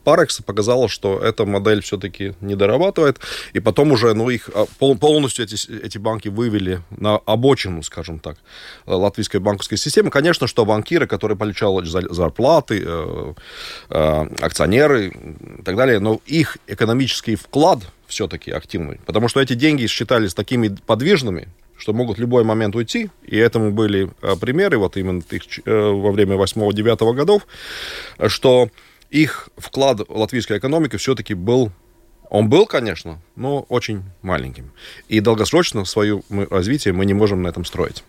Парекса 0.05 0.43
показало, 0.43 0.89
что 0.89 1.19
эта 1.19 1.45
модель 1.45 1.83
все-таки 1.83 2.35
не 2.41 2.55
дорабатывает, 2.55 3.19
и 3.53 3.61
потом 3.61 3.93
уже 3.93 4.15
ну, 4.15 4.31
их 4.31 4.51
а, 4.55 4.67
полностью 4.77 5.45
эти, 5.45 5.71
эти 5.85 5.99
банки 5.99 6.29
вывели 6.29 6.81
на 6.91 7.17
обочину, 7.17 7.83
скажем 7.83 8.19
так, 8.19 8.37
латвийской 8.87 9.39
банковской 9.39 9.79
системы. 9.79 10.11
Конечно, 10.11 10.47
что 10.47 10.65
банкиры, 10.65 11.07
которые 11.07 11.37
получали 11.37 11.85
зарплаты, 12.11 12.87
акционеры 13.89 15.09
и 15.09 15.63
так 15.63 15.77
далее, 15.77 16.01
но 16.01 16.21
их 16.27 16.59
экономический 16.67 17.37
вклад 17.37 17.81
все-таки 18.11 18.51
активный. 18.51 19.01
Потому 19.07 19.29
что 19.29 19.41
эти 19.41 19.55
деньги 19.55 19.87
считались 19.87 20.35
такими 20.35 20.69
подвижными, 20.87 21.49
что 21.79 21.93
могут 21.93 22.19
в 22.19 22.21
любой 22.21 22.45
момент 22.45 22.77
уйти. 22.77 23.11
И 23.25 23.37
этому 23.37 23.73
были 23.73 24.11
э, 24.23 24.37
примеры 24.37 24.79
вот 24.79 24.97
именно 24.97 25.23
их, 25.31 25.43
э, 25.65 25.91
во 25.91 26.13
время 26.13 26.37
8-9 26.37 27.15
годов, 27.15 27.47
что 28.27 28.69
их 29.09 29.49
вклад 29.57 30.01
в 30.01 30.17
латвийскую 30.17 30.59
экономику 30.59 30.99
все-таки 30.99 31.35
был 31.35 31.73
он 32.29 32.49
был, 32.49 32.65
конечно, 32.65 33.21
но 33.35 33.67
очень 33.69 34.05
маленьким. 34.23 34.71
И 35.09 35.19
долгосрочно 35.19 35.85
свое 35.85 36.23
развитие 36.31 36.95
мы 36.95 37.05
не 37.05 37.13
можем 37.13 37.43
на 37.43 37.49
этом 37.49 37.65
строить. 37.65 38.05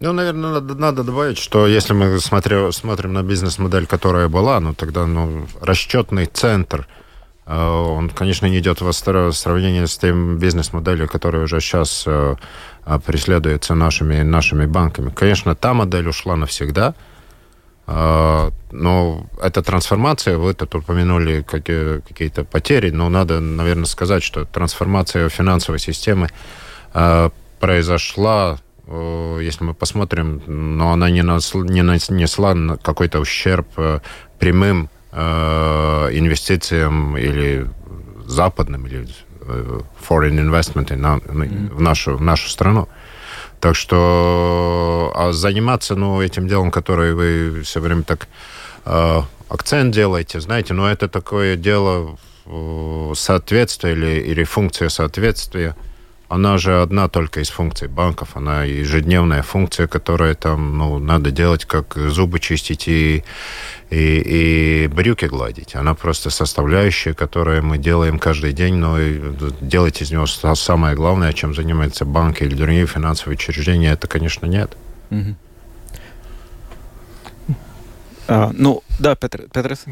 Ну, 0.00 0.12
наверное, 0.12 0.52
надо, 0.52 0.74
надо 0.76 1.02
добавить, 1.02 1.38
что 1.38 1.66
если 1.66 1.92
мы 1.92 2.20
смотрю, 2.20 2.70
смотрим 2.70 3.12
на 3.12 3.24
бизнес-модель, 3.24 3.86
которая 3.86 4.28
была, 4.28 4.60
ну, 4.60 4.74
тогда 4.74 5.06
ну, 5.06 5.48
расчетный 5.60 6.26
центр– 6.26 6.86
он, 7.56 8.10
конечно, 8.10 8.46
не 8.46 8.58
идет 8.58 8.82
в 8.82 8.92
сравнении 8.92 9.86
с 9.86 9.96
тем 9.96 10.36
бизнес-моделью, 10.36 11.08
которая 11.08 11.44
уже 11.44 11.60
сейчас 11.60 12.04
э, 12.06 12.36
э, 12.84 12.98
преследуется 13.06 13.74
нашими, 13.74 14.22
нашими 14.22 14.66
банками. 14.66 15.10
Конечно, 15.10 15.54
та 15.54 15.72
модель 15.72 16.08
ушла 16.08 16.36
навсегда, 16.36 16.94
но 17.86 19.26
эта 19.42 19.62
трансформация, 19.62 20.36
вы 20.36 20.52
тут 20.52 20.74
упомянули 20.74 21.40
какие-то 21.40 22.44
потери, 22.44 22.90
но 22.90 23.08
надо, 23.08 23.40
наверное, 23.40 23.86
сказать, 23.86 24.22
что 24.22 24.44
трансформация 24.44 25.30
финансовой 25.30 25.78
системы 25.78 26.28
произошла, 27.60 28.58
если 28.86 29.64
мы 29.64 29.72
посмотрим, 29.72 30.42
но 30.46 30.92
она 30.92 31.08
не, 31.08 31.22
несла 31.22 32.76
какой-то 32.76 33.20
ущерб 33.20 33.66
прямым 34.38 34.90
Э, 34.90 34.97
инвестициям 35.12 37.16
или 37.16 37.66
западным, 38.28 38.86
или 38.86 39.08
э, 39.40 39.80
foreign 40.08 40.38
investment 40.38 40.94
на, 40.96 41.16
mm-hmm. 41.16 41.74
в, 41.74 41.80
нашу, 41.80 42.16
в 42.16 42.20
нашу 42.20 42.48
страну. 42.48 42.88
Так 43.60 43.74
что 43.74 45.12
а 45.16 45.32
заниматься 45.32 45.96
ну, 45.96 46.22
этим 46.22 46.46
делом, 46.46 46.70
которое 46.70 47.14
вы 47.14 47.62
все 47.64 47.80
время 47.80 48.04
так 48.04 48.28
э, 48.84 49.22
акцент 49.48 49.94
делаете, 49.94 50.40
знаете, 50.40 50.74
ну 50.74 50.84
это 50.84 51.08
такое 51.08 51.56
дело 51.56 52.18
э, 52.46 53.12
соответствия 53.16 53.92
или, 53.92 54.20
или 54.20 54.44
функция 54.44 54.90
соответствия 54.90 55.74
она 56.28 56.58
же 56.58 56.82
одна 56.82 57.08
только 57.08 57.40
из 57.40 57.48
функций 57.48 57.88
банков. 57.88 58.30
Она 58.34 58.64
ежедневная 58.64 59.42
функция, 59.42 59.86
которая 59.86 60.34
там, 60.34 60.76
ну, 60.76 60.98
надо 60.98 61.30
делать, 61.30 61.64
как 61.64 61.94
зубы 61.96 62.38
чистить 62.38 62.86
и, 62.86 63.24
и, 63.90 64.84
и 64.84 64.88
брюки 64.88 65.24
гладить. 65.24 65.74
Она 65.74 65.94
просто 65.94 66.28
составляющая, 66.30 67.14
которую 67.14 67.64
мы 67.64 67.78
делаем 67.78 68.18
каждый 68.18 68.52
день, 68.52 68.74
но 68.74 68.98
делать 69.60 70.02
из 70.02 70.10
него 70.10 70.26
самое 70.26 70.94
главное, 70.94 71.32
чем 71.32 71.54
занимается 71.54 72.04
банк 72.04 72.42
или 72.42 72.54
другие 72.54 72.86
финансовые 72.86 73.36
учреждения, 73.36 73.92
это, 73.92 74.06
конечно, 74.06 74.44
нет. 74.44 74.76
Mm-hmm. 75.10 75.34
А, 78.28 78.50
ну, 78.52 78.82
да, 78.98 79.16
Петр, 79.16 79.44
Петрес. 79.52 79.86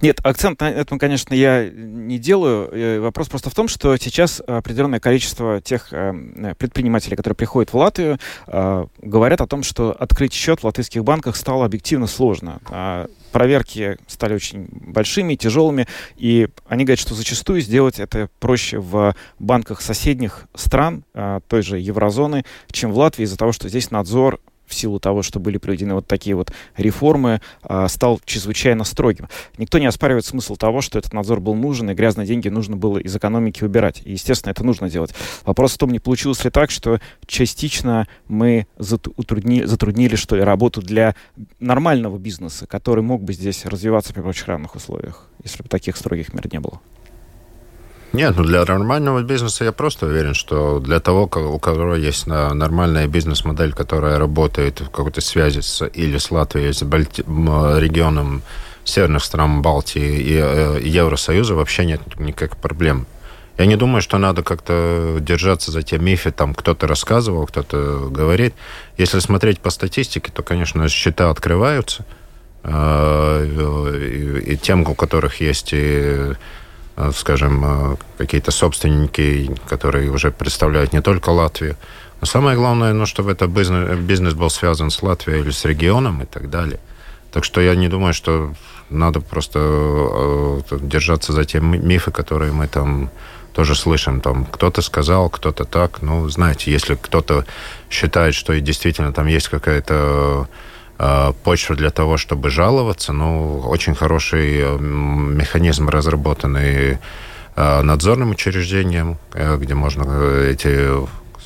Нет, 0.00 0.20
акцент 0.22 0.60
на 0.60 0.70
этом, 0.70 0.98
конечно, 0.98 1.34
я 1.34 1.68
не 1.68 2.18
делаю. 2.18 2.68
Э, 2.72 3.00
вопрос 3.00 3.28
просто 3.28 3.50
в 3.50 3.54
том, 3.54 3.68
что 3.68 3.96
сейчас 3.96 4.40
определенное 4.46 5.00
количество 5.00 5.60
тех 5.60 5.92
э, 5.92 6.54
предпринимателей, 6.58 7.16
которые 7.16 7.36
приходят 7.36 7.72
в 7.72 7.76
Латвию, 7.76 8.18
э, 8.46 8.86
говорят 9.02 9.40
о 9.40 9.46
том, 9.46 9.62
что 9.62 9.92
открыть 9.92 10.32
счет 10.32 10.60
в 10.60 10.64
латвийских 10.64 11.04
банках 11.04 11.36
стало 11.36 11.64
объективно 11.64 12.06
сложно. 12.06 12.60
А 12.66 13.08
проверки 13.32 13.98
стали 14.06 14.34
очень 14.34 14.68
большими, 14.70 15.34
тяжелыми, 15.34 15.86
и 16.16 16.48
они 16.68 16.84
говорят, 16.84 17.00
что 17.00 17.14
зачастую 17.14 17.60
сделать 17.60 18.00
это 18.00 18.28
проще 18.40 18.78
в 18.78 19.14
банках 19.38 19.80
соседних 19.80 20.48
стран, 20.54 21.04
той 21.46 21.62
же 21.62 21.78
еврозоны, 21.78 22.44
чем 22.72 22.90
в 22.90 22.98
Латвии, 22.98 23.24
из-за 23.24 23.36
того, 23.36 23.52
что 23.52 23.68
здесь 23.68 23.92
надзор 23.92 24.40
в 24.70 24.74
силу 24.74 25.00
того, 25.00 25.22
что 25.22 25.40
были 25.40 25.58
проведены 25.58 25.94
вот 25.94 26.06
такие 26.06 26.36
вот 26.36 26.52
реформы, 26.76 27.40
а, 27.62 27.88
стал 27.88 28.20
чрезвычайно 28.24 28.84
строгим. 28.84 29.28
Никто 29.58 29.78
не 29.78 29.86
оспаривает 29.86 30.24
смысл 30.24 30.56
того, 30.56 30.80
что 30.80 30.98
этот 30.98 31.12
надзор 31.12 31.40
был 31.40 31.54
нужен, 31.54 31.90
и 31.90 31.94
грязные 31.94 32.26
деньги 32.26 32.48
нужно 32.48 32.76
было 32.76 32.98
из 32.98 33.14
экономики 33.14 33.64
убирать. 33.64 34.00
И, 34.04 34.12
естественно, 34.12 34.52
это 34.52 34.64
нужно 34.64 34.88
делать. 34.88 35.12
Вопрос 35.44 35.74
в 35.74 35.78
том, 35.78 35.90
не 35.90 35.98
получилось 35.98 36.44
ли 36.44 36.50
так, 36.50 36.70
что 36.70 37.00
частично 37.26 38.06
мы 38.28 38.66
затруднили, 38.78 39.64
затруднили 39.64 40.16
что 40.16 40.36
ли, 40.36 40.42
работу 40.42 40.80
для 40.80 41.16
нормального 41.58 42.18
бизнеса, 42.18 42.66
который 42.66 43.02
мог 43.02 43.22
бы 43.22 43.32
здесь 43.32 43.64
развиваться 43.64 44.14
при 44.14 44.20
прочих 44.20 44.46
равных 44.46 44.76
условиях, 44.76 45.26
если 45.42 45.62
бы 45.62 45.68
таких 45.68 45.96
строгих 45.96 46.32
мер 46.32 46.48
не 46.52 46.60
было. 46.60 46.80
Нет, 48.12 48.34
ну 48.36 48.42
для 48.42 48.64
нормального 48.64 49.22
бизнеса 49.22 49.64
я 49.64 49.72
просто 49.72 50.06
уверен, 50.06 50.34
что 50.34 50.80
для 50.80 50.98
того, 50.98 51.24
у 51.24 51.58
которого 51.58 51.94
есть 51.94 52.26
нормальная 52.26 53.06
бизнес-модель, 53.06 53.72
которая 53.72 54.18
работает 54.18 54.80
в 54.80 54.90
какой-то 54.90 55.20
связи 55.20 55.60
с, 55.60 55.86
или 55.86 56.18
с 56.18 56.30
Латвией, 56.30 56.66
или 56.66 56.72
с 56.72 56.82
Бальти... 56.82 57.22
регионом 57.22 58.42
северных 58.84 59.22
стран 59.24 59.62
Балтии 59.62 60.18
и 60.18 60.38
э, 60.42 60.80
Евросоюза, 60.82 61.54
вообще 61.54 61.84
нет 61.84 62.00
никаких 62.18 62.56
проблем. 62.56 63.06
Я 63.58 63.66
не 63.66 63.76
думаю, 63.76 64.00
что 64.00 64.18
надо 64.18 64.42
как-то 64.42 65.18
держаться 65.20 65.70
за 65.70 65.82
те 65.82 65.98
мифы, 65.98 66.30
там 66.30 66.54
кто-то 66.54 66.86
рассказывал, 66.86 67.46
кто-то 67.46 68.08
говорит. 68.10 68.54
Если 68.96 69.18
смотреть 69.18 69.60
по 69.60 69.70
статистике, 69.70 70.32
то, 70.32 70.42
конечно, 70.42 70.88
счета 70.88 71.30
открываются, 71.30 72.04
э, 72.64 74.42
и, 74.46 74.56
тем, 74.56 74.88
у 74.88 74.94
которых 74.94 75.40
есть 75.40 75.70
и 75.72 76.32
скажем, 77.14 77.64
э, 77.64 77.96
какие-то 78.18 78.50
собственники, 78.50 79.50
которые 79.68 80.10
уже 80.10 80.30
представляют 80.30 80.92
не 80.92 81.00
только 81.00 81.30
Латвию. 81.30 81.76
Но 82.20 82.26
самое 82.26 82.56
главное, 82.56 82.92
ну, 82.92 83.06
чтобы 83.06 83.32
это 83.32 83.46
бизнес, 83.46 83.98
бизнес 83.98 84.34
был 84.34 84.50
связан 84.50 84.90
с 84.90 85.02
Латвией 85.02 85.40
или 85.40 85.50
с 85.50 85.64
регионом 85.64 86.22
и 86.22 86.26
так 86.26 86.50
далее. 86.50 86.78
Так 87.32 87.44
что 87.44 87.60
я 87.60 87.74
не 87.74 87.88
думаю, 87.88 88.12
что 88.12 88.54
надо 88.90 89.20
просто 89.20 89.58
э, 89.60 90.78
держаться 90.80 91.32
за 91.32 91.44
те 91.44 91.60
мифы, 91.60 92.10
которые 92.10 92.52
мы 92.52 92.66
там 92.66 93.10
тоже 93.52 93.74
слышим. 93.74 94.20
Там 94.20 94.44
кто-то 94.44 94.82
сказал, 94.82 95.30
кто-то 95.30 95.64
так. 95.64 96.02
Ну, 96.02 96.28
знаете, 96.28 96.72
если 96.72 96.96
кто-то 96.96 97.44
считает, 97.88 98.34
что 98.34 98.60
действительно 98.60 99.12
там 99.12 99.26
есть 99.26 99.48
какая-то 99.48 99.94
Э, 99.94 100.44
почва 101.44 101.76
для 101.76 101.90
того, 101.90 102.16
чтобы 102.16 102.50
жаловаться. 102.50 103.12
Ну, 103.12 103.60
очень 103.60 103.94
хороший 103.94 104.60
э, 104.60 104.78
механизм 104.78 105.88
разработанный 105.88 106.98
э, 107.56 107.82
надзорным 107.82 108.30
учреждением, 108.30 109.16
где 109.34 109.74
можно 109.74 110.04
эти 110.42 110.90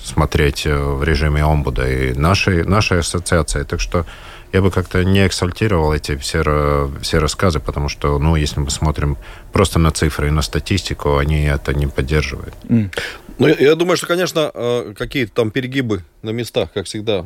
смотреть 0.05 0.67
в 0.67 1.03
режиме 1.05 1.45
омбуда 1.45 1.89
и 1.89 2.15
нашей, 2.15 2.65
нашей 2.65 2.99
ассоциации. 2.99 3.63
Так 3.63 3.81
что 3.81 4.05
я 4.53 4.61
бы 4.61 4.71
как-то 4.71 5.03
не 5.05 5.27
эксальтировал 5.27 5.93
эти 5.95 6.17
все, 6.17 6.91
все 7.01 7.19
рассказы, 7.19 7.59
потому 7.59 7.89
что, 7.89 8.19
ну, 8.19 8.37
если 8.37 8.61
мы 8.61 8.71
смотрим 8.71 9.17
просто 9.53 9.79
на 9.79 9.91
цифры 9.91 10.29
и 10.29 10.31
на 10.31 10.43
статистику, 10.43 11.17
они 11.17 11.45
это 11.45 11.73
не 11.75 11.87
поддерживают. 11.87 12.55
Mm. 12.65 12.91
Ну, 13.39 13.49
я, 13.49 13.55
я 13.55 13.75
думаю, 13.75 13.97
что, 13.97 14.07
конечно, 14.07 14.53
какие-то 14.97 15.33
там 15.33 15.51
перегибы 15.51 16.05
на 16.23 16.31
местах, 16.31 16.69
как 16.75 16.87
всегда, 16.87 17.25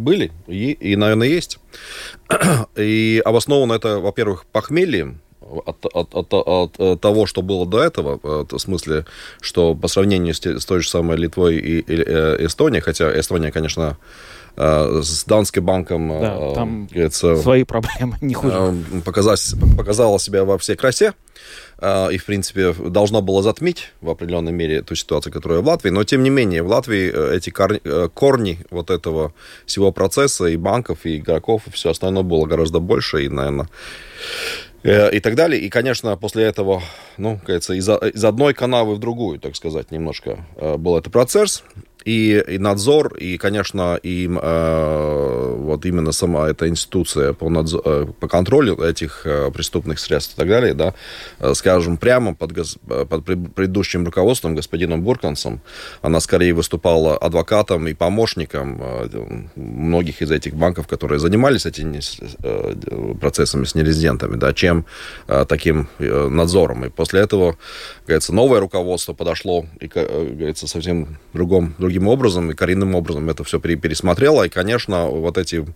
были 0.00 0.32
и, 0.46 0.72
и, 0.72 0.96
наверное, 0.96 1.28
есть. 1.28 1.58
И 2.76 3.22
обосновано 3.24 3.74
это, 3.74 4.00
во-первых, 4.00 4.46
похмельем, 4.46 5.20
от, 5.40 5.84
от, 5.84 6.14
от, 6.14 6.32
от 6.78 7.00
того, 7.00 7.26
что 7.26 7.42
было 7.42 7.66
до 7.66 7.82
этого, 7.82 8.20
в 8.22 8.58
смысле, 8.58 9.04
что 9.40 9.74
по 9.74 9.88
сравнению 9.88 10.34
с, 10.34 10.40
той 10.64 10.80
же 10.80 10.88
самой 10.88 11.16
Литвой 11.16 11.56
и, 11.56 11.84
э, 11.86 12.46
Эстонией, 12.46 12.80
хотя 12.80 13.18
Эстония, 13.18 13.50
конечно, 13.50 13.82
э, 13.90 14.39
с 14.56 15.24
Данским 15.24 15.64
банком 15.64 16.08
да, 16.08 16.36
э, 16.38 16.52
там 16.54 16.88
свои 17.36 17.64
проблемы 17.64 18.16
не 18.20 18.34
хуже. 18.34 18.74
Показала, 19.04 19.36
показала 19.76 20.18
себя 20.18 20.44
во 20.44 20.58
всей 20.58 20.76
красе. 20.76 21.14
И, 21.82 22.18
в 22.18 22.24
принципе, 22.26 22.74
должно 22.74 23.22
было 23.22 23.42
затмить 23.42 23.92
в 24.02 24.10
определенной 24.10 24.52
мере 24.52 24.82
ту 24.82 24.94
ситуацию, 24.94 25.32
которая 25.32 25.60
в 25.60 25.66
Латвии. 25.66 25.88
Но, 25.88 26.04
тем 26.04 26.22
не 26.22 26.28
менее, 26.28 26.62
в 26.62 26.68
Латвии 26.68 27.10
э, 27.10 27.36
эти 27.36 27.48
корни, 27.48 27.80
э, 27.82 28.08
корни 28.12 28.58
вот 28.70 28.90
этого 28.90 29.32
всего 29.64 29.90
процесса 29.90 30.44
и 30.44 30.56
банков, 30.56 31.06
и 31.06 31.16
игроков, 31.16 31.62
и 31.66 31.70
все 31.70 31.90
остальное 31.90 32.22
было 32.22 32.44
гораздо 32.44 32.80
больше. 32.80 33.24
И, 33.24 33.28
наверное, 33.30 33.64
э, 33.64 33.68
и 34.82 35.20
так 35.20 35.34
далее. 35.34 35.60
И, 35.60 35.68
конечно, 35.68 36.16
после 36.16 36.44
этого, 36.44 36.82
ну, 37.18 37.40
кажется, 37.46 37.74
из, 37.74 37.88
из 37.88 38.24
одной 38.24 38.54
канавы 38.54 38.94
в 38.94 38.98
другую, 38.98 39.38
так 39.38 39.56
сказать, 39.56 39.90
немножко 39.90 40.38
был 40.78 40.96
этот 40.96 41.12
процесс. 41.12 41.62
и, 42.04 42.42
и 42.48 42.58
надзор, 42.58 43.14
и, 43.16 43.36
конечно, 43.36 43.98
и 44.02 44.28
э, 44.28 45.54
вот 45.58 45.84
именно 45.84 46.12
сама 46.12 46.48
эта 46.48 46.68
институция 46.68 47.32
по, 47.32 47.50
надзор, 47.50 47.82
э, 47.84 48.06
по 48.18 48.28
контролю 48.28 48.76
этих 48.82 49.26
э, 49.26 49.50
преступных 49.50 49.98
средств 49.98 50.34
и 50.34 50.36
так 50.36 50.48
далее, 50.48 50.74
да, 50.74 50.94
э, 51.38 51.54
скажем, 51.54 51.96
прямо 51.98 52.34
под, 52.34 52.52
гос, 52.52 52.78
под 52.86 53.24
предыдущим 53.24 54.04
руководством, 54.04 54.54
господином 54.54 55.02
Буркансом, 55.02 55.60
она 56.02 56.20
скорее 56.20 56.54
выступала 56.54 57.16
адвокатом 57.16 57.86
и 57.88 57.94
помощником 57.94 58.80
э, 58.80 59.08
многих 59.56 60.22
из 60.22 60.30
этих 60.30 60.54
банков, 60.54 60.86
которые 60.86 61.18
занимались 61.18 61.66
этими 61.66 62.00
э, 62.42 63.14
процессами 63.20 63.64
с 63.64 63.74
нерезидентами, 63.74 64.36
да, 64.36 64.52
чем 64.52 64.69
э, 65.28 65.44
таким 65.48 65.88
э, 65.98 66.28
надзором. 66.28 66.84
И 66.84 66.88
после 66.88 67.20
этого, 67.20 67.56
говорится, 68.06 68.32
новое 68.34 68.60
руководство 68.60 69.12
подошло 69.12 69.66
и, 69.80 69.90
э, 69.92 70.34
говорится, 70.34 70.66
совсем 70.66 71.18
другом, 71.32 71.74
другим 71.78 72.08
образом 72.08 72.50
и 72.50 72.54
коренным 72.54 72.94
образом 72.94 73.28
это 73.30 73.44
все 73.44 73.58
пересмотрела. 73.58 74.44
И, 74.44 74.48
конечно, 74.48 75.06
вот 75.06 75.38
эти, 75.38 75.66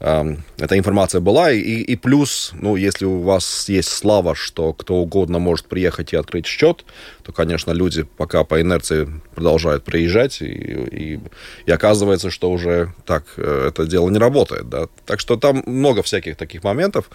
э, 0.00 0.36
эта 0.58 0.78
информация 0.78 1.20
была. 1.20 1.52
И, 1.52 1.60
и 1.60 1.96
плюс, 1.96 2.52
ну, 2.54 2.76
если 2.76 3.04
у 3.04 3.20
вас 3.22 3.68
есть 3.68 3.88
слава, 3.88 4.34
что 4.34 4.72
кто 4.72 4.96
угодно 4.96 5.38
может 5.38 5.66
приехать 5.66 6.12
и 6.12 6.16
открыть 6.16 6.46
счет, 6.46 6.84
то, 7.26 7.32
конечно, 7.32 7.72
люди 7.72 8.04
пока 8.04 8.44
по 8.44 8.60
инерции 8.60 9.08
продолжают 9.34 9.82
приезжать, 9.82 10.40
и, 10.42 10.46
и, 10.46 11.20
и 11.66 11.72
оказывается, 11.72 12.30
что 12.30 12.48
уже 12.52 12.92
так 13.04 13.24
э, 13.36 13.66
это 13.68 13.84
дело 13.84 14.08
не 14.10 14.18
работает. 14.18 14.68
Да? 14.68 14.86
Так 15.04 15.18
что 15.18 15.36
там 15.36 15.64
много 15.66 16.04
всяких 16.04 16.36
таких 16.36 16.62
моментов. 16.62 17.10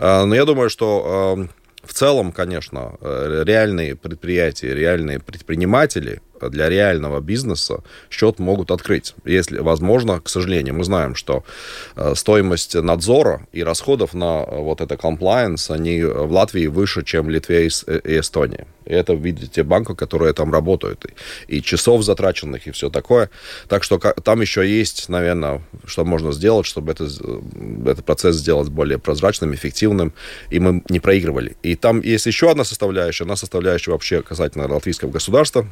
Э, 0.00 0.24
но 0.24 0.34
я 0.34 0.44
думаю, 0.44 0.68
что 0.68 1.38
э, 1.38 1.86
в 1.86 1.94
целом, 1.94 2.32
конечно, 2.32 2.96
реальные 3.00 3.94
предприятия, 3.94 4.74
реальные 4.74 5.20
предприниматели– 5.20 6.20
для 6.50 6.68
реального 6.68 7.20
бизнеса 7.20 7.82
счет 8.10 8.38
могут 8.38 8.70
открыть. 8.70 9.14
Если 9.24 9.58
возможно, 9.58 10.20
к 10.20 10.28
сожалению, 10.28 10.74
мы 10.74 10.84
знаем, 10.84 11.14
что 11.14 11.44
э, 11.96 12.14
стоимость 12.14 12.74
надзора 12.74 13.46
и 13.52 13.62
расходов 13.62 14.14
на 14.14 14.44
э, 14.44 14.58
вот 14.58 14.80
это 14.80 14.94
compliance, 14.94 15.72
они 15.72 16.02
в 16.02 16.32
Латвии 16.32 16.66
выше, 16.66 17.04
чем 17.04 17.26
в 17.26 17.30
Литве 17.30 17.66
и 17.66 17.70
э, 17.86 18.20
Эстонии. 18.20 18.66
И 18.84 18.92
это, 18.92 19.14
видите, 19.14 19.62
банки, 19.62 19.94
которые 19.94 20.32
там 20.32 20.52
работают. 20.52 21.04
И, 21.48 21.56
и 21.56 21.62
часов 21.62 22.02
затраченных, 22.02 22.66
и 22.66 22.70
все 22.70 22.90
такое. 22.90 23.30
Так 23.68 23.84
что 23.84 23.98
там 23.98 24.40
еще 24.40 24.68
есть, 24.68 25.08
наверное, 25.08 25.62
что 25.86 26.04
можно 26.04 26.32
сделать, 26.32 26.66
чтобы 26.66 26.92
это, 26.92 27.04
этот 27.04 28.04
процесс 28.04 28.36
сделать 28.36 28.68
более 28.68 28.98
прозрачным, 28.98 29.54
эффективным, 29.54 30.12
и 30.50 30.58
мы 30.58 30.82
не 30.88 31.00
проигрывали. 31.00 31.56
И 31.62 31.76
там 31.76 32.00
есть 32.00 32.26
еще 32.26 32.50
одна 32.50 32.64
составляющая, 32.64 33.24
одна 33.24 33.36
составляющая 33.36 33.92
вообще 33.92 34.22
касательно 34.22 34.66
латвийского 34.72 35.10
государства, 35.10 35.66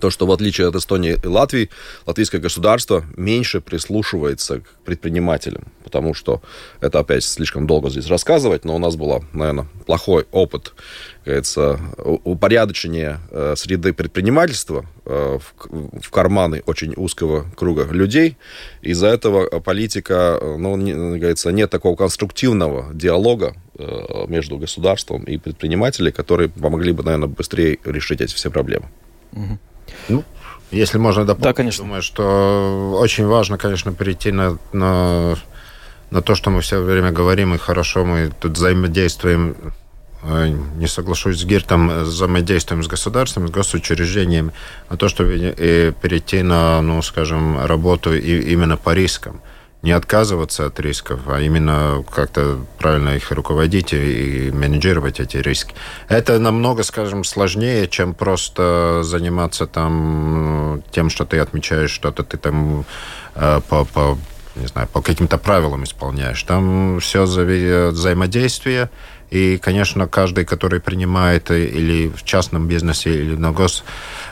то, 0.00 0.10
что 0.10 0.26
в 0.26 0.32
отличие 0.32 0.68
от 0.68 0.74
Эстонии 0.74 1.18
и 1.22 1.26
Латвии, 1.26 1.70
латвийское 2.06 2.40
государство 2.40 3.04
меньше 3.16 3.60
прислушивается 3.60 4.60
к 4.60 4.64
предпринимателям, 4.84 5.64
потому 5.84 6.14
что 6.14 6.40
это 6.80 7.00
опять 7.00 7.24
слишком 7.24 7.66
долго 7.66 7.90
здесь 7.90 8.06
рассказывать, 8.06 8.64
но 8.64 8.76
у 8.76 8.78
нас 8.78 8.96
был, 8.96 9.24
наверное, 9.32 9.66
плохой 9.86 10.26
опыт, 10.32 10.74
говорится, 11.24 11.78
упорядочения 12.24 13.20
э, 13.30 13.54
среды 13.56 13.92
предпринимательства 13.92 14.86
э, 15.04 15.38
в, 16.00 16.10
карманы 16.10 16.62
очень 16.66 16.94
узкого 16.96 17.44
круга 17.54 17.86
людей. 17.90 18.36
Из-за 18.80 19.08
этого 19.08 19.60
политика, 19.60 20.38
э, 20.40 20.56
ну, 20.58 20.76
не, 20.76 20.92
говорится, 20.92 21.50
нет 21.50 21.70
такого 21.70 21.96
конструктивного 21.96 22.94
диалога 22.94 23.54
между 24.26 24.58
государством 24.58 25.22
и 25.22 25.38
предпринимателями, 25.38 26.10
которые 26.10 26.48
помогли 26.48 26.90
бы, 26.90 27.04
наверное, 27.04 27.28
быстрее 27.28 27.78
решить 27.84 28.20
эти 28.20 28.34
все 28.34 28.50
проблемы. 28.50 28.86
Угу. 29.32 29.58
Ну, 30.08 30.24
если 30.70 30.98
можно 30.98 31.24
дополнить, 31.24 31.44
да, 31.44 31.52
конечно. 31.54 31.84
думаю, 31.84 32.02
что 32.02 32.98
очень 33.00 33.26
важно, 33.26 33.58
конечно, 33.58 33.92
перейти 33.92 34.32
на, 34.32 34.58
на, 34.72 35.36
на 36.10 36.22
то, 36.22 36.34
что 36.34 36.50
мы 36.50 36.60
все 36.60 36.80
время 36.80 37.10
говорим, 37.10 37.54
и 37.54 37.58
хорошо 37.58 38.04
мы 38.04 38.30
тут 38.40 38.52
взаимодействуем 38.52 39.56
э, 40.22 40.48
не 40.76 40.86
соглашусь 40.86 41.40
с 41.40 41.44
Гиртом, 41.44 42.02
взаимодействуем 42.04 42.82
с 42.82 42.86
государством, 42.86 43.48
с 43.48 43.50
госучреждениями, 43.50 44.52
а 44.88 44.96
то, 44.96 45.08
что 45.08 45.24
и 45.24 45.92
перейти 45.92 46.42
на, 46.42 46.82
ну, 46.82 47.00
скажем, 47.02 47.64
работу 47.64 48.14
и 48.14 48.52
именно 48.52 48.76
по 48.76 48.94
рискам 48.94 49.40
не 49.82 49.92
отказываться 49.92 50.66
от 50.66 50.80
рисков, 50.80 51.20
а 51.28 51.40
именно 51.40 52.04
как-то 52.12 52.58
правильно 52.78 53.10
их 53.10 53.30
руководить 53.30 53.92
и 53.92 54.50
менеджировать 54.52 55.20
эти 55.20 55.36
риски. 55.36 55.74
Это 56.08 56.38
намного, 56.38 56.82
скажем, 56.82 57.22
сложнее, 57.22 57.86
чем 57.86 58.14
просто 58.14 59.02
заниматься 59.04 59.66
там 59.66 60.82
тем, 60.90 61.10
что 61.10 61.24
ты 61.24 61.38
отмечаешь 61.38 61.90
что-то, 61.90 62.24
ты 62.24 62.38
там 62.38 62.84
э, 63.36 63.60
по, 63.68 63.84
по 63.84 64.18
не 64.56 64.66
знаю, 64.66 64.88
по 64.88 65.00
каким-то 65.00 65.38
правилам 65.38 65.84
исполняешь. 65.84 66.42
Там 66.42 66.98
все 66.98 67.22
взаимодействие, 67.22 68.90
и, 69.30 69.58
конечно, 69.58 70.08
каждый, 70.08 70.44
который 70.44 70.80
принимает 70.80 71.52
или 71.52 72.08
в 72.08 72.24
частном 72.24 72.66
бизнесе, 72.66 73.14
или 73.14 73.36
на 73.36 73.52
гос, 73.52 73.84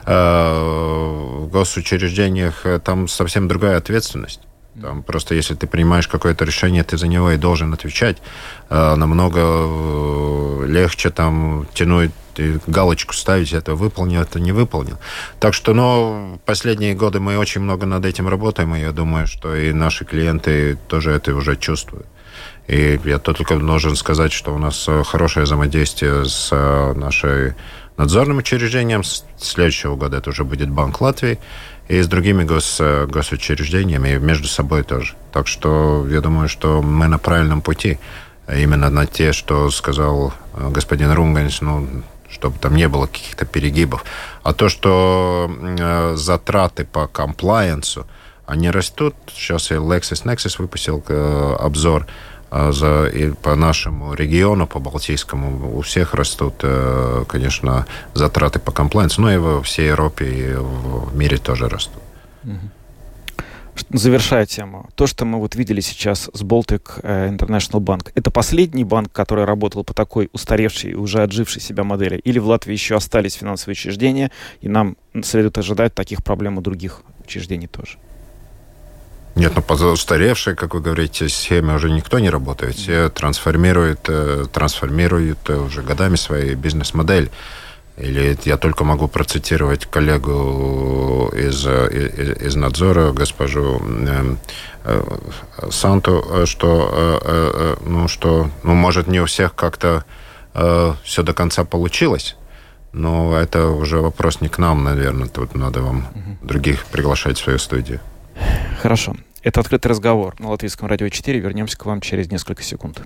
э, 0.07 1.47
госучреждениях, 1.53 2.65
там 2.83 3.07
совсем 3.07 3.47
другая 3.47 3.77
ответственность. 3.77 4.41
Там 4.81 5.03
просто 5.03 5.35
если 5.35 5.55
ты 5.55 5.67
принимаешь 5.67 6.09
какое-то 6.09 6.45
решение, 6.45 6.85
ты 6.85 6.99
за 6.99 7.07
него 7.07 7.31
и 7.31 7.37
должен 7.37 7.73
отвечать. 7.73 8.19
Э, 8.69 8.95
намного 8.95 9.41
э, 9.41 10.67
легче 10.67 11.11
там 11.11 11.67
тянуть 11.73 12.11
галочку 12.67 13.15
ставить, 13.15 13.55
это 13.55 13.75
выполнил, 13.75 14.21
это 14.21 14.39
не 14.39 14.53
выполнил. 14.53 14.99
Так 15.41 15.55
что, 15.55 15.73
ну, 15.73 16.39
последние 16.45 16.95
годы 16.95 17.19
мы 17.19 17.39
очень 17.39 17.63
много 17.63 17.87
над 17.87 18.05
этим 18.05 18.29
работаем, 18.29 18.75
и 18.75 18.81
я 18.81 18.93
думаю, 18.93 19.27
что 19.27 19.57
и 19.57 19.73
наши 19.73 20.05
клиенты 20.05 20.77
тоже 20.89 21.13
это 21.13 21.35
уже 21.35 21.57
чувствуют. 21.57 22.07
И 22.67 23.01
я 23.05 23.19
только 23.19 23.57
должен 23.57 23.97
сказать, 23.97 24.33
что 24.33 24.55
у 24.55 24.59
нас 24.59 24.87
э, 24.89 25.03
хорошее 25.05 25.45
взаимодействие 25.45 26.27
с 26.27 26.51
нашей 26.95 27.55
надзорным 27.97 28.39
учреждением. 28.39 29.05
С 29.05 29.25
следующего 29.39 29.97
года 29.97 30.19
это 30.19 30.31
уже 30.31 30.45
будет 30.45 30.69
Банк 30.69 31.01
Латвии 31.01 31.39
и 31.89 32.01
с 32.01 32.09
другими 32.09 32.45
гос, 32.45 32.81
госучреждениями, 32.81 34.11
и 34.11 34.19
между 34.19 34.49
собой 34.49 34.83
тоже. 34.83 35.15
Так 35.33 35.47
что 35.47 36.07
я 36.09 36.21
думаю, 36.21 36.49
что 36.49 36.83
мы 36.83 37.07
на 37.09 37.19
правильном 37.19 37.61
пути. 37.61 37.99
Именно 38.49 38.91
на 38.91 39.07
те, 39.07 39.33
что 39.33 39.71
сказал 39.71 40.33
э, 40.55 40.71
господин 40.71 41.11
Рунганс, 41.11 41.61
ну, 41.61 41.89
чтобы 42.31 42.59
там 42.59 42.77
не 42.77 42.89
было 42.89 43.07
каких-то 43.07 43.45
перегибов. 43.45 44.05
А 44.43 44.53
то, 44.53 44.69
что 44.69 45.51
э, 45.51 46.15
затраты 46.17 46.85
по 46.85 47.09
комплайенсу, 47.09 48.07
они 48.47 48.71
растут. 48.71 49.15
Сейчас 49.33 49.71
я 49.71 49.79
LexisNexis 49.79 50.57
выпустил 50.59 51.05
э, 51.09 51.57
обзор 51.59 52.07
за, 52.51 53.07
и 53.07 53.31
по 53.31 53.57
нашему 53.57 54.15
региону, 54.15 54.67
по 54.67 54.79
Балтийскому, 54.79 55.77
у 55.79 55.81
всех 55.81 56.15
растут, 56.15 56.55
э, 56.63 57.25
конечно, 57.29 57.87
затраты 58.15 58.59
по 58.59 58.73
комплайнсу, 58.73 59.23
но 59.23 59.33
и 59.33 59.37
во 59.37 59.63
всей 59.63 59.89
Европе 59.89 60.25
и 60.25 60.55
в 60.55 61.17
мире 61.17 61.39
тоже 61.39 61.69
растут. 61.69 62.03
Завершая 63.91 64.47
тему, 64.47 64.89
то, 64.95 65.07
что 65.07 65.25
мы 65.25 65.39
вот 65.39 65.55
видели 65.55 65.81
сейчас 65.81 66.31
с 66.33 66.43
Baltic 66.43 67.01
э, 67.03 67.29
International 67.29 67.81
Bank, 67.81 68.11
это 68.15 68.31
последний 68.31 68.85
банк, 68.85 69.13
который 69.13 69.45
работал 69.45 69.85
по 69.85 69.93
такой 69.93 70.31
устаревшей, 70.33 70.95
уже 70.95 71.23
отжившей 71.23 71.61
себя 71.61 71.85
модели? 71.85 72.17
Или 72.17 72.39
в 72.39 72.47
Латвии 72.47 72.73
еще 72.73 72.97
остались 72.97 73.35
финансовые 73.35 73.75
учреждения, 73.75 74.31
и 74.63 74.69
нам 74.69 74.97
следует 75.23 75.59
ожидать 75.59 75.95
таких 75.95 76.25
проблем 76.25 76.59
у 76.59 76.63
других 76.63 77.03
учреждений 77.25 77.67
тоже? 77.67 77.99
Нет, 79.37 79.53
ну 79.55 79.61
по 79.61 79.75
устаревшей, 79.75 80.55
как 80.55 80.73
вы 80.73 80.81
говорите, 80.81 81.29
схеме 81.29 81.75
уже 81.75 81.91
никто 81.91 82.19
не 82.19 82.31
работает. 82.31 82.75
Все 82.75 83.11
трансформируют, 83.11 84.01
э, 84.09 84.47
трансформируют 84.51 85.39
э, 85.51 85.59
уже 85.59 85.83
годами 85.83 86.17
свои 86.17 86.55
бизнес-модель. 86.55 87.31
Или 87.99 88.39
я 88.45 88.57
только 88.57 88.85
могу 88.85 89.09
процитировать 89.09 89.85
коллегу 89.85 91.31
из, 91.37 91.67
из, 91.67 92.43
из 92.43 92.57
надзора, 92.57 93.13
госпожу 93.13 93.83
э, 93.85 94.37
э, 94.85 95.03
Санту, 95.71 96.47
что, 96.47 97.21
э, 97.23 97.77
ну, 97.85 98.09
что, 98.09 98.51
ну, 98.63 98.75
может, 98.75 99.07
не 99.07 99.21
у 99.21 99.27
всех 99.27 99.55
как-то 99.55 100.07
э, 100.55 100.95
все 101.05 101.23
до 101.23 101.35
конца 101.35 101.65
получилось, 101.65 102.37
но 102.93 103.39
это 103.39 103.69
уже 103.69 103.99
вопрос 103.99 104.41
не 104.41 104.49
к 104.49 104.57
нам, 104.57 104.83
наверное. 104.83 105.29
Тут 105.29 105.55
надо 105.55 105.83
вам 105.83 105.99
угу. 105.99 106.39
других 106.41 106.87
приглашать 106.87 107.39
в 107.39 107.45
свою 107.45 107.59
студию. 107.59 108.01
Хорошо. 108.81 109.17
Это 109.43 109.61
«Открытый 109.61 109.91
разговор» 109.91 110.35
на 110.39 110.51
Латвийском 110.51 110.89
радио 110.89 111.09
4. 111.09 111.39
Вернемся 111.39 111.79
к 111.79 111.87
вам 111.87 112.01
через 112.01 112.31
несколько 112.31 112.63
секунд. 112.63 113.03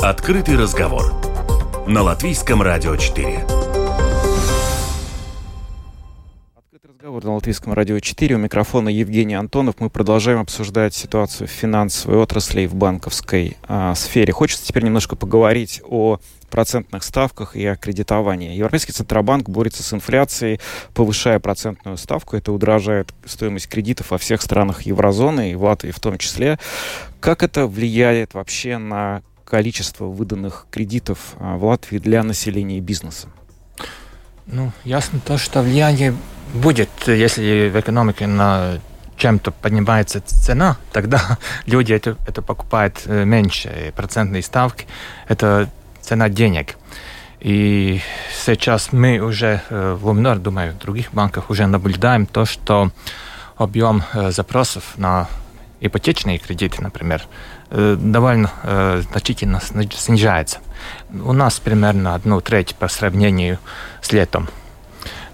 «Открытый 0.00 0.56
разговор» 0.56 1.14
на 1.86 2.02
Латвийском 2.02 2.62
радио 2.62 2.96
4. 2.96 3.44
Открытый 6.56 6.90
разговор 6.90 7.24
на 7.24 7.34
Латвийском 7.34 7.72
радио 7.72 7.98
4. 7.98 8.36
У 8.36 8.38
микрофона 8.38 8.88
Евгений 8.88 9.34
Антонов. 9.34 9.76
Мы 9.80 9.90
продолжаем 9.90 10.40
обсуждать 10.40 10.94
ситуацию 10.94 11.48
в 11.48 11.50
финансовой 11.50 12.18
отрасли 12.18 12.62
и 12.62 12.66
в 12.66 12.74
банковской 12.74 13.56
а, 13.68 13.94
сфере. 13.94 14.32
Хочется 14.32 14.66
теперь 14.66 14.84
немножко 14.84 15.16
поговорить 15.16 15.82
о 15.84 16.18
процентных 16.54 17.02
ставках 17.02 17.56
и 17.56 17.74
кредитовании. 17.74 18.54
Европейский 18.54 18.92
Центробанк 18.92 19.48
борется 19.48 19.82
с 19.82 19.92
инфляцией, 19.92 20.60
повышая 20.94 21.40
процентную 21.40 21.96
ставку. 21.96 22.36
Это 22.36 22.52
удорожает 22.52 23.12
стоимость 23.24 23.68
кредитов 23.68 24.12
во 24.12 24.18
всех 24.18 24.40
странах 24.40 24.82
еврозоны, 24.82 25.50
и 25.50 25.56
в 25.56 25.64
Латвии 25.64 25.90
в 25.90 25.98
том 25.98 26.16
числе. 26.16 26.60
Как 27.18 27.42
это 27.42 27.66
влияет 27.66 28.34
вообще 28.34 28.78
на 28.78 29.22
количество 29.44 30.04
выданных 30.04 30.68
кредитов 30.70 31.34
а, 31.40 31.56
в 31.56 31.64
Латвии 31.64 31.98
для 31.98 32.22
населения 32.22 32.78
и 32.78 32.80
бизнеса? 32.80 33.26
Ну, 34.46 34.70
ясно 34.84 35.18
то, 35.18 35.38
что 35.38 35.60
влияние 35.60 36.14
будет, 36.52 36.88
если 37.08 37.68
в 37.68 37.80
экономике 37.80 38.28
на 38.28 38.78
чем-то 39.16 39.50
поднимается 39.50 40.20
цена, 40.24 40.76
тогда 40.92 41.36
люди 41.66 41.92
это, 41.92 42.16
это 42.28 42.42
покупают 42.42 43.02
э, 43.06 43.24
меньше. 43.24 43.88
И 43.88 43.90
процентные 43.90 44.44
ставки– 44.44 44.86
это 45.28 45.68
цена 46.04 46.28
денег. 46.28 46.76
И 47.40 48.00
сейчас 48.32 48.92
мы 48.92 49.18
уже 49.18 49.60
э, 49.68 49.94
в 49.94 50.06
Лумнор, 50.06 50.38
думаю, 50.38 50.72
в 50.72 50.78
других 50.78 51.12
банках 51.12 51.50
уже 51.50 51.66
наблюдаем 51.66 52.26
то, 52.26 52.44
что 52.44 52.90
объем 53.56 54.02
э, 54.12 54.30
запросов 54.30 54.94
на 54.96 55.28
ипотечные 55.80 56.38
кредиты, 56.38 56.80
например, 56.80 57.26
довольно 57.70 58.50
значительно 59.10 59.60
снижается. 59.60 60.60
У 61.12 61.32
нас 61.34 61.58
примерно 61.60 62.14
одну 62.14 62.40
треть 62.40 62.74
по 62.74 62.88
сравнению 62.88 63.58
с 64.00 64.12
летом. 64.12 64.48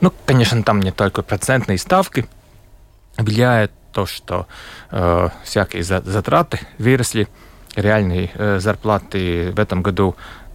Ну, 0.01 0.13
конечно, 0.27 0.61
там 0.65 0.81
не 0.81 0.91
только 0.91 1.23
процентные 1.23 1.79
ставки– 1.79 2.27
влияет 3.23 3.73
то, 3.93 4.07
что 4.07 4.47
э, 4.91 5.29
всякие 5.45 5.83
затраты 5.83 6.61
выросли, 6.79 7.29
реальные 7.75 8.31
э, 8.35 8.59
зарплаты 8.61 9.53
в 9.53 9.59
этом 9.59 9.83
году 9.83 10.17
э, 10.17 10.50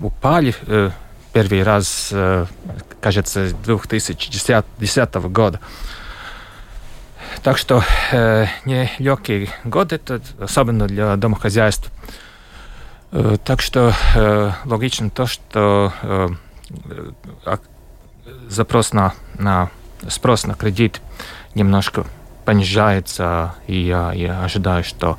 упали. 0.00 0.54
Э, 0.66 0.90
первый 1.32 1.62
раз, 1.62 2.08
э, 2.12 2.46
кажется, 3.00 3.48
с 3.48 3.52
2010 3.52 5.14
года. 5.28 5.60
Так 7.42 7.58
что 7.58 7.84
э, 8.12 8.46
нелегкий 8.64 9.50
год 9.64 9.92
это, 9.92 10.20
особенно 10.40 10.86
для 10.86 11.16
домохозяйств. 11.16 11.90
Э, 13.12 13.36
так 13.44 13.60
что 13.60 13.92
э, 14.14 14.52
логично 14.64 15.10
то, 15.10 15.26
что 15.26 15.92
э, 16.02 16.28
э, 17.44 17.56
запрос 18.48 18.92
на, 18.92 19.12
на 19.38 19.70
спрос 20.08 20.46
на 20.46 20.54
кредит 20.54 21.00
немножко 21.54 22.06
понижается, 22.44 23.54
и 23.66 23.78
я, 23.78 24.12
я 24.12 24.42
ожидаю, 24.42 24.84
что 24.84 25.18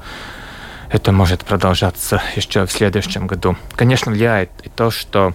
это 0.90 1.12
может 1.12 1.44
продолжаться 1.44 2.22
еще 2.36 2.66
в 2.66 2.72
следующем 2.72 3.28
году. 3.28 3.56
Конечно, 3.76 4.12
влияет 4.12 4.50
и 4.64 4.70
то, 4.70 4.92
что 4.92 5.34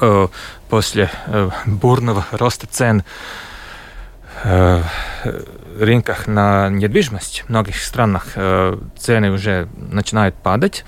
э, 0.00 0.28
после 0.68 1.10
э, 1.26 1.50
бурного 1.66 2.26
роста 2.30 2.66
цен 2.66 3.04
э, 4.44 4.82
рынках 5.78 6.26
на 6.26 6.68
недвижимость 6.68 7.44
в 7.46 7.48
многих 7.48 7.80
странах 7.80 8.32
э, 8.34 8.78
цены 8.98 9.30
уже 9.30 9.68
начинают 9.76 10.34
падать. 10.34 10.84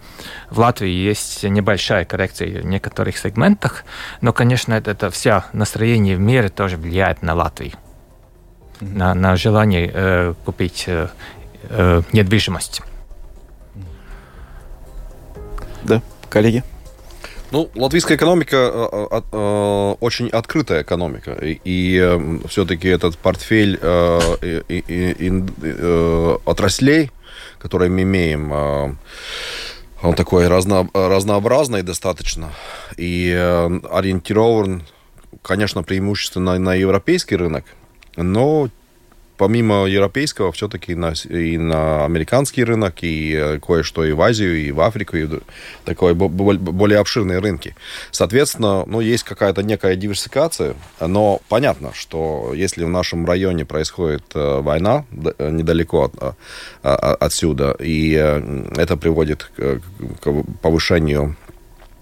В 0.50 0.58
Латвии 0.58 0.90
есть 0.90 1.44
небольшая 1.44 2.04
коррекция 2.04 2.62
в 2.62 2.66
некоторых 2.66 3.16
сегментах, 3.16 3.84
но, 4.20 4.32
конечно, 4.32 4.74
это, 4.74 4.90
это 4.90 5.10
вся 5.10 5.46
настроение 5.52 6.16
в 6.16 6.20
мире 6.20 6.48
тоже 6.48 6.76
влияет 6.76 7.22
на 7.22 7.34
Латвию 7.34 7.72
на, 8.80 9.14
на 9.14 9.36
желание 9.36 9.90
э, 9.92 10.34
купить 10.44 10.84
э, 10.86 11.08
э, 11.68 12.02
недвижимость. 12.12 12.82
Да, 15.84 16.02
коллеги? 16.28 16.62
Ну, 17.50 17.68
латвийская 17.74 18.16
экономика 18.16 18.70
э, 19.10 19.20
э, 19.32 19.94
очень 20.00 20.28
открытая 20.28 20.82
экономика, 20.82 21.32
и, 21.32 21.60
и 21.64 21.98
э, 22.00 22.38
все-таки 22.48 22.86
этот 22.86 23.18
портфель 23.18 23.76
э, 23.80 24.62
и, 24.68 24.84
и, 24.86 25.44
э, 25.62 26.38
отраслей, 26.44 27.10
которые 27.58 27.90
мы 27.90 28.02
имеем, 28.02 28.52
э, 28.52 28.94
он 30.02 30.14
такой 30.14 30.46
разно, 30.46 30.88
разнообразный 30.94 31.82
достаточно 31.82 32.50
и 32.96 33.34
э, 33.36 33.80
ориентирован, 33.90 34.84
конечно, 35.42 35.82
преимущественно 35.82 36.56
на 36.56 36.74
европейский 36.74 37.34
рынок, 37.34 37.64
но 38.16 38.68
помимо 39.40 39.86
европейского, 39.86 40.52
все-таки 40.52 40.94
на, 40.94 41.14
и 41.30 41.56
на 41.56 42.04
американский 42.04 42.62
рынок, 42.62 42.96
и 43.00 43.34
э, 43.34 43.58
кое-что 43.58 44.04
и 44.04 44.12
в 44.12 44.20
Азию, 44.20 44.54
и 44.58 44.70
в 44.70 44.82
Африку, 44.82 45.16
и 45.16 45.26
такой 45.86 46.12
более 46.14 46.98
обширные 46.98 47.38
рынки. 47.38 47.74
Соответственно, 48.10 48.84
ну, 48.86 49.00
есть 49.00 49.24
какая-то 49.24 49.62
некая 49.62 49.96
диверсификация, 49.96 50.74
но 51.00 51.40
понятно, 51.48 51.92
что 51.94 52.52
если 52.54 52.84
в 52.84 52.90
нашем 52.90 53.24
районе 53.24 53.64
происходит 53.64 54.24
э, 54.34 54.60
война 54.60 55.06
недалеко 55.38 56.02
от, 56.04 56.36
отсюда, 56.82 57.74
и 57.80 58.14
э, 58.14 58.74
это 58.76 58.98
приводит 58.98 59.50
к 59.56 60.44
повышению 60.60 61.36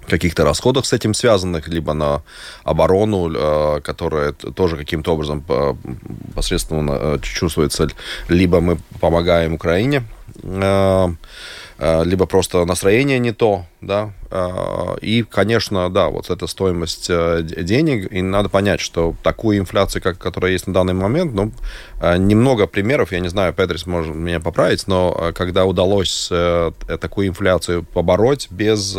каких-то 0.09 0.45
расходов 0.45 0.87
с 0.87 0.93
этим 0.93 1.15
связанных, 1.15 1.69
либо 1.69 1.93
на 1.95 2.23
оборону, 2.65 3.31
э, 3.31 3.81
которая 3.81 4.33
тоже 4.33 4.77
каким-то 4.77 5.13
образом 5.13 5.45
э, 5.49 5.75
посредственно 6.35 6.93
э, 6.93 7.19
чувствуется, 7.23 7.89
либо 8.29 8.61
мы 8.61 8.79
помогаем 9.01 9.55
Украине, 9.55 10.03
либо 10.43 12.27
просто 12.27 12.65
настроение 12.65 13.19
не 13.19 13.33
то, 13.33 13.65
да, 13.81 14.13
а, 14.31 14.97
и, 15.01 15.23
конечно, 15.23 15.89
да, 15.89 16.09
вот 16.09 16.29
эта 16.31 16.47
стоимость 16.47 17.07
э, 17.09 17.43
денег, 17.43 18.13
и 18.13 18.21
надо 18.21 18.49
понять, 18.49 18.81
что 18.81 19.15
такую 19.23 19.59
инфляцию, 19.59 20.03
как, 20.03 20.19
которая 20.19 20.53
есть 20.53 20.67
на 20.67 20.75
данный 20.75 20.93
момент, 20.93 21.33
ну, 21.33 21.53
э, 22.01 22.19
немного 22.19 22.67
примеров, 22.67 23.13
я 23.13 23.21
не 23.21 23.29
знаю, 23.29 23.55
Петрис 23.55 23.87
может 23.87 24.15
меня 24.15 24.41
поправить, 24.41 24.87
но 24.87 25.17
э, 25.19 25.33
когда 25.33 25.65
удалось 25.65 26.29
такую 27.01 27.29
инфляцию 27.29 27.85
побороть 27.85 28.49
без 28.51 28.93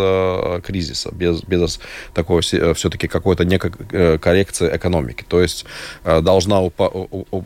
кризиса, 0.63 1.11
без, 1.11 1.43
без 1.43 1.79
такого 2.13 2.41
все-таки 2.41 3.07
какой-то 3.07 3.45
некой 3.45 3.71
коррекции 4.19 4.75
экономики, 4.75 5.25
то 5.27 5.41
есть 5.41 5.65
должна 6.03 6.61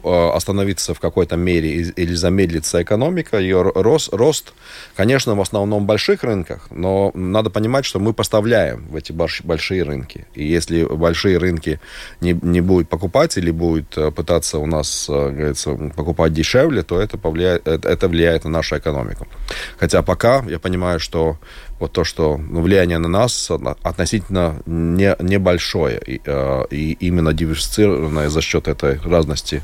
остановиться 0.04 0.94
в 0.94 1.00
какой-то 1.00 1.36
мере 1.36 1.72
или 1.72 2.14
замедлиться 2.14 2.82
экономика, 2.82 3.40
ее 3.40 3.62
рост, 3.62 4.14
рост, 4.14 4.54
конечно, 4.96 5.36
в 5.36 5.42
основном 5.42 5.86
больших 5.86 6.24
рынках, 6.24 6.68
но 6.72 7.12
надо 7.32 7.50
понимать, 7.50 7.86
что 7.86 8.00
мы 8.00 8.14
поставляем 8.14 8.88
в 8.90 8.96
эти 8.96 9.12
большие 9.12 9.84
рынки. 9.84 10.26
И 10.36 10.46
если 10.46 10.84
большие 10.84 11.38
рынки 11.38 11.80
не, 12.22 12.34
не 12.42 12.62
будут 12.62 12.90
покупать 12.90 13.38
или 13.38 13.52
будут 13.52 13.98
э, 13.98 14.12
пытаться 14.12 14.60
у 14.60 14.66
нас, 14.66 15.08
э, 15.10 15.32
говорится, 15.32 15.76
покупать 15.96 16.34
дешевле, 16.34 16.84
то 16.84 17.00
это, 17.00 17.18
повлияет, 17.18 17.68
это 17.68 18.08
влияет 18.08 18.44
на 18.44 18.50
нашу 18.50 18.78
экономику. 18.78 19.28
Хотя 19.78 20.02
пока 20.02 20.44
я 20.50 20.60
понимаю, 20.60 21.00
что 21.00 21.38
вот 21.80 21.92
то, 21.92 22.04
что 22.04 22.38
ну, 22.38 22.62
влияние 22.62 22.98
на 22.98 23.08
нас 23.08 23.52
относительно 23.84 24.62
не, 24.66 25.16
небольшое, 25.20 26.02
и, 26.06 26.22
э, 26.24 26.66
и 26.70 26.94
именно 26.94 27.34
диверсифицированное 27.34 28.30
за 28.30 28.42
счет 28.42 28.68
этой 28.68 29.00
разности 29.00 29.62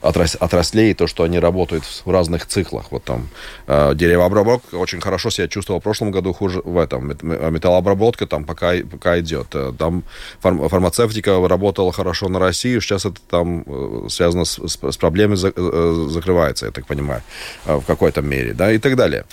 отрас, 0.00 0.36
отраслей, 0.36 0.94
то, 0.94 1.06
что 1.06 1.24
они 1.24 1.38
работают 1.38 1.84
в 1.84 2.10
разных 2.10 2.46
циклах. 2.46 2.90
Вот 2.90 3.04
там 3.04 3.28
э, 3.66 3.94
деревообработка 3.94 4.76
очень 4.76 5.00
хорошо 5.00 5.30
себя 5.30 5.48
чувствовала 5.48 5.80
в 5.80 5.84
прошлом 5.84 6.10
году, 6.10 6.32
хуже 6.32 6.62
в 6.64 6.78
этом. 6.78 7.08
Металлообработка 7.08 8.26
там 8.26 8.44
пока, 8.44 8.72
пока 8.90 9.18
идет. 9.20 9.48
Э, 9.54 9.72
там 9.76 10.04
фарм, 10.40 10.68
фармацевтика 10.68 11.46
работала 11.48 11.92
хорошо 11.92 12.28
на 12.28 12.38
Россию, 12.38 12.80
сейчас 12.80 13.04
это 13.04 13.20
там 13.28 13.64
связано 14.08 14.44
с, 14.44 14.58
с 14.58 14.96
проблемой 14.96 15.36
закрывается, 15.36 16.66
я 16.66 16.72
так 16.72 16.86
понимаю, 16.86 17.22
в 17.64 17.82
какой-то 17.82 18.22
мере, 18.22 18.54
да, 18.54 18.72
и 18.72 18.78
так 18.78 18.96
далее. 18.96 19.24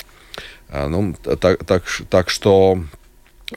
А, 0.69 0.88
ну, 0.88 1.15
так, 1.39 1.63
так, 1.63 1.84
так 2.10 2.30
что... 2.30 2.80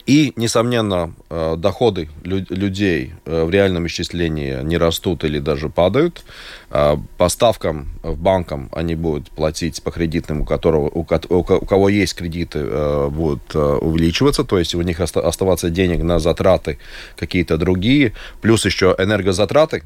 И, 0.05 0.33
несомненно, 0.35 1.15
э, 1.31 1.55
доходы 1.57 2.09
людей 2.23 3.13
э, 3.25 3.43
в 3.43 3.49
реальном 3.49 3.87
исчислении 3.87 4.61
не 4.61 4.77
растут 4.77 5.23
или 5.23 5.39
даже 5.39 5.69
падают. 5.69 6.23
А, 6.69 6.99
по 7.17 7.27
ставкам 7.27 7.87
в 8.03 8.15
банкам 8.15 8.69
они 8.71 8.93
будут 8.93 9.31
платить 9.31 9.81
по 9.81 9.89
кредитным, 9.89 10.41
у, 10.41 10.45
которого, 10.45 10.89
у, 10.89 11.03
кого 11.03 11.89
есть 11.89 12.13
кредиты, 12.13 12.59
э, 12.59 13.09
будут 13.09 13.55
увеличиваться, 13.55 14.43
то 14.43 14.59
есть 14.59 14.75
у 14.75 14.81
них 14.83 14.99
оставаться 14.99 15.71
денег 15.71 16.03
на 16.03 16.19
затраты 16.19 16.77
какие-то 17.17 17.57
другие, 17.57 18.13
плюс 18.41 18.65
еще 18.65 18.95
энергозатраты, 18.99 19.81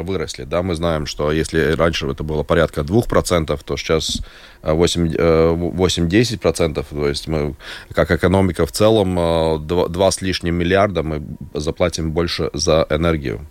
выросли. 0.00 0.44
Да, 0.44 0.62
мы 0.62 0.74
знаем, 0.74 1.06
что 1.06 1.30
если 1.30 1.72
раньше 1.72 2.08
это 2.08 2.24
было 2.24 2.42
порядка 2.42 2.80
2%, 2.80 3.60
то 3.64 3.76
сейчас 3.76 4.22
8-10%. 4.62 6.78
Э, 6.78 6.82
то 6.82 7.08
есть 7.08 7.28
мы, 7.28 7.54
как 7.94 8.10
экономика 8.10 8.64
в 8.64 8.72
целом, 8.72 9.66
2, 9.66 9.84
э, 9.84 9.88
2 9.88 10.10
с 10.10 10.22
лишним 10.22 10.54
миллиарда 10.54 11.02
мы 11.02 11.22
заплатим 11.54 12.12
больше 12.12 12.50
за 12.54 12.86
энергию. 12.88 13.46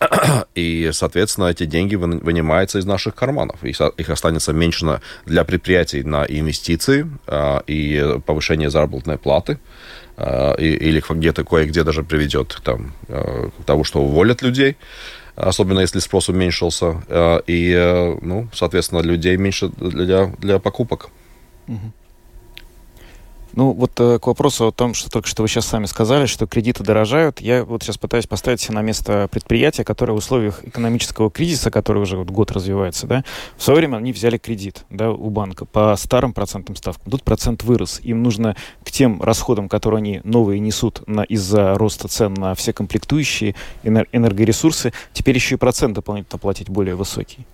И, 0.54 0.90
соответственно, 0.92 1.48
эти 1.48 1.66
деньги 1.66 1.96
вынимаются 1.96 2.78
из 2.78 2.86
наших 2.86 3.14
карманов. 3.14 3.62
Их 3.62 4.10
останется 4.10 4.54
меньше 4.54 5.00
для 5.26 5.44
предприятий 5.44 6.02
на 6.02 6.24
инвестиции 6.24 7.06
э, 7.26 7.60
и 7.66 8.18
повышение 8.24 8.70
заработной 8.70 9.18
платы. 9.18 9.58
или 10.58 11.02
где-то 11.08 11.44
кое-где 11.44 11.82
даже 11.82 12.02
приведет 12.02 12.60
там, 12.62 12.92
к 13.08 13.64
тому, 13.64 13.84
что 13.84 14.00
уволят 14.00 14.42
людей 14.42 14.76
особенно 15.36 15.80
если 15.80 15.98
спрос 15.98 16.28
уменьшился, 16.28 17.02
и, 17.46 18.16
ну, 18.22 18.48
соответственно, 18.52 19.00
людей 19.00 19.36
меньше 19.36 19.68
для, 19.68 20.26
для 20.38 20.58
покупок. 20.58 21.10
Угу. 21.68 21.92
Ну, 23.52 23.72
вот 23.72 23.98
э, 23.98 24.18
к 24.18 24.26
вопросу 24.26 24.68
о 24.68 24.72
том, 24.72 24.94
что 24.94 25.10
только 25.10 25.28
что 25.28 25.42
вы 25.42 25.48
сейчас 25.48 25.66
сами 25.66 25.86
сказали, 25.86 26.26
что 26.26 26.46
кредиты 26.46 26.84
дорожают, 26.84 27.40
я 27.40 27.64
вот 27.64 27.82
сейчас 27.82 27.98
пытаюсь 27.98 28.26
поставить 28.26 28.60
себя 28.60 28.74
на 28.76 28.82
место 28.82 29.28
предприятия, 29.30 29.84
которое 29.84 30.12
в 30.12 30.16
условиях 30.16 30.64
экономического 30.64 31.30
кризиса, 31.30 31.70
который 31.70 32.02
уже 32.02 32.16
вот 32.16 32.30
год 32.30 32.52
развивается, 32.52 33.06
да, 33.06 33.24
в 33.56 33.62
свое 33.62 33.78
время 33.78 33.96
они 33.96 34.12
взяли 34.12 34.38
кредит, 34.38 34.84
да, 34.90 35.10
у 35.10 35.30
банка 35.30 35.64
по 35.64 35.96
старым 35.96 36.32
процентным 36.32 36.76
ставкам. 36.76 37.10
Тут 37.10 37.24
процент 37.24 37.64
вырос. 37.64 38.00
Им 38.02 38.22
нужно 38.22 38.56
к 38.84 38.90
тем 38.90 39.22
расходам, 39.22 39.68
которые 39.68 39.98
они 39.98 40.20
новые 40.24 40.60
несут 40.60 41.02
на, 41.08 41.22
из-за 41.22 41.76
роста 41.76 42.08
цен 42.08 42.34
на 42.34 42.54
все 42.54 42.72
комплектующие 42.72 43.54
энергоресурсы, 43.82 44.92
теперь 45.12 45.34
еще 45.34 45.56
и 45.56 45.58
процент 45.58 45.94
дополнительно 45.94 46.38
платить 46.38 46.68
более 46.68 46.94
высокий. 46.94 47.46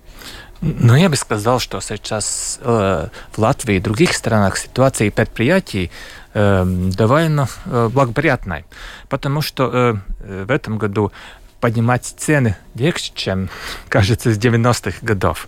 Ну, 0.60 0.94
я 0.94 1.08
бы 1.08 1.16
сказал, 1.16 1.58
что 1.60 1.80
сейчас 1.80 2.58
э, 2.62 3.08
в 3.32 3.38
Латвии 3.38 3.76
и 3.76 3.80
других 3.80 4.14
странах 4.14 4.56
ситуация 4.56 5.10
предприятий 5.10 5.90
э, 6.34 6.64
довольно 6.66 7.48
э, 7.66 7.88
благоприятная, 7.92 8.64
потому 9.08 9.42
что 9.42 10.00
э, 10.20 10.44
в 10.44 10.50
этом 10.50 10.78
году 10.78 11.12
поднимать 11.60 12.04
цены 12.04 12.56
легче, 12.74 13.12
чем, 13.14 13.48
кажется, 13.88 14.32
с 14.32 14.38
90-х 14.38 14.98
годов. 15.02 15.46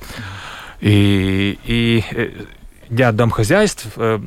И, 0.81 1.59
и 1.65 2.05
э, 2.11 2.45
для 2.89 3.13
домохозяйств 3.13 3.87
э, 3.97 4.19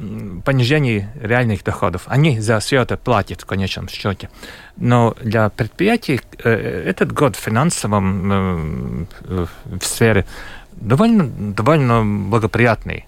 понижение 0.46 1.12
реальных 1.20 1.64
доходов. 1.64 2.04
Они 2.06 2.40
за 2.40 2.60
все 2.60 2.82
это 2.82 2.98
платят 2.98 3.42
в 3.42 3.46
конечном 3.46 3.88
счете. 3.88 4.30
Но 4.78 5.16
для 5.22 5.50
предприятий 5.50 6.22
э, 6.44 6.50
этот 6.88 7.12
год 7.12 7.36
в 7.36 7.40
финансовом 7.40 9.08
э, 9.24 9.46
в 9.66 9.84
сфере 9.84 10.26
довольно, 10.82 11.28
довольно 11.28 12.04
благоприятный. 12.04 13.06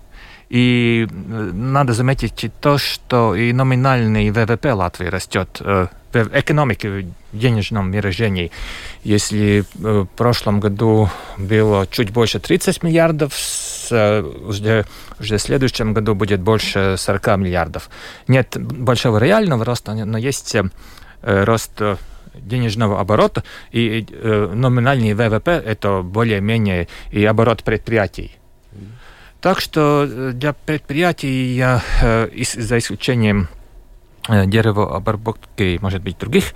И 0.49 1.07
э, 1.09 1.51
надо 1.53 1.93
заметить 1.93 2.51
то, 2.61 2.77
что 2.77 3.33
и 3.33 3.51
номинальный 3.53 4.29
ВВП 4.29 4.73
Латвии 4.73 5.07
растет 5.07 5.59
э, 5.61 5.87
в 6.11 6.29
экономике, 6.31 6.89
в 7.31 7.37
денежном 7.37 7.91
выражении. 7.91 8.51
Если 9.03 9.61
э, 9.61 9.63
в 9.73 10.05
прошлом 10.15 10.59
году 10.59 11.09
было 11.37 11.87
чуть 11.87 12.11
больше 12.11 12.39
30 12.39 12.83
миллиардов, 12.83 13.33
уже, 13.89 14.85
уже 15.19 15.37
в 15.37 15.41
следующем 15.41 15.93
году 15.93 16.13
будет 16.13 16.41
больше 16.41 16.95
40 16.97 17.37
миллиардов. 17.37 17.89
Нет 18.27 18.55
большого 18.59 19.17
реального 19.17 19.65
роста, 19.65 19.93
но 19.93 20.17
есть 20.17 20.55
рост 21.21 21.81
денежного 22.35 22.99
оборота, 22.99 23.43
и 23.71 24.05
э, 24.09 24.51
номинальный 24.53 25.13
ВВП– 25.13 25.51
это 25.65 26.01
более-менее 26.01 26.87
и 27.11 27.23
оборот 27.25 27.63
предприятий. 27.63 28.37
Так 29.41 29.59
что 29.59 30.07
э, 30.09 30.31
для 30.33 30.53
предприятий, 30.53 31.53
я, 31.55 31.83
э, 32.01 32.29
за 32.55 32.77
исключением 32.77 33.49
э, 34.29 34.45
деревообработки, 34.45 35.77
может 35.81 36.01
быть, 36.01 36.17
других 36.17 36.53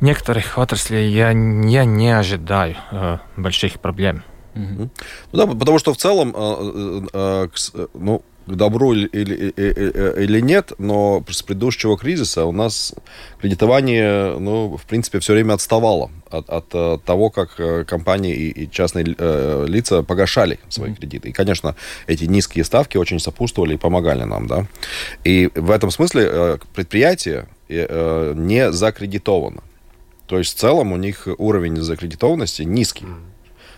некоторых 0.00 0.58
отраслей, 0.58 1.12
я, 1.12 1.30
я 1.30 1.84
не 1.84 2.10
ожидаю 2.10 2.76
э, 2.90 3.18
больших 3.36 3.78
проблем. 3.80 4.24
Mm-hmm. 4.54 4.90
Ну 5.32 5.38
да, 5.38 5.46
потому 5.46 5.78
что 5.78 5.92
в 5.92 5.96
целом, 5.96 6.34
э, 6.36 7.06
э, 7.12 7.48
э, 7.74 7.86
ну, 7.94 8.22
к 8.46 8.54
добру 8.54 8.92
или, 8.92 9.06
или, 9.06 10.22
или 10.22 10.40
нет, 10.40 10.72
но 10.78 11.24
с 11.28 11.42
предыдущего 11.42 11.96
кризиса 11.96 12.44
у 12.44 12.52
нас 12.52 12.94
кредитование, 13.40 14.38
ну, 14.38 14.76
в 14.76 14.84
принципе, 14.84 15.18
все 15.20 15.32
время 15.32 15.54
отставало 15.54 16.10
от, 16.30 16.50
от 16.50 16.66
э, 16.72 16.98
того, 17.04 17.30
как 17.30 17.58
э, 17.58 17.84
компании 17.84 18.34
и, 18.34 18.64
и 18.64 18.70
частные 18.70 19.14
э, 19.16 19.64
лица 19.68 20.02
погашали 20.02 20.58
свои 20.68 20.90
mm-hmm. 20.90 20.96
кредиты. 20.96 21.28
И, 21.30 21.32
конечно, 21.32 21.74
эти 22.06 22.24
низкие 22.24 22.64
ставки 22.64 22.96
очень 22.96 23.20
сопутствовали 23.20 23.74
и 23.74 23.76
помогали 23.78 24.24
нам, 24.24 24.46
да. 24.46 24.66
И 25.24 25.50
в 25.54 25.70
этом 25.70 25.90
смысле 25.90 26.28
э, 26.30 26.58
предприятие 26.74 27.48
э, 27.68 28.32
не 28.36 28.72
закредитовано. 28.72 29.62
То 30.26 30.38
есть 30.38 30.56
в 30.56 30.60
целом 30.60 30.92
у 30.92 30.96
них 30.96 31.28
уровень 31.38 31.76
закредитованности 31.76 32.62
низкий. 32.62 33.04
Mm-hmm. 33.04 33.34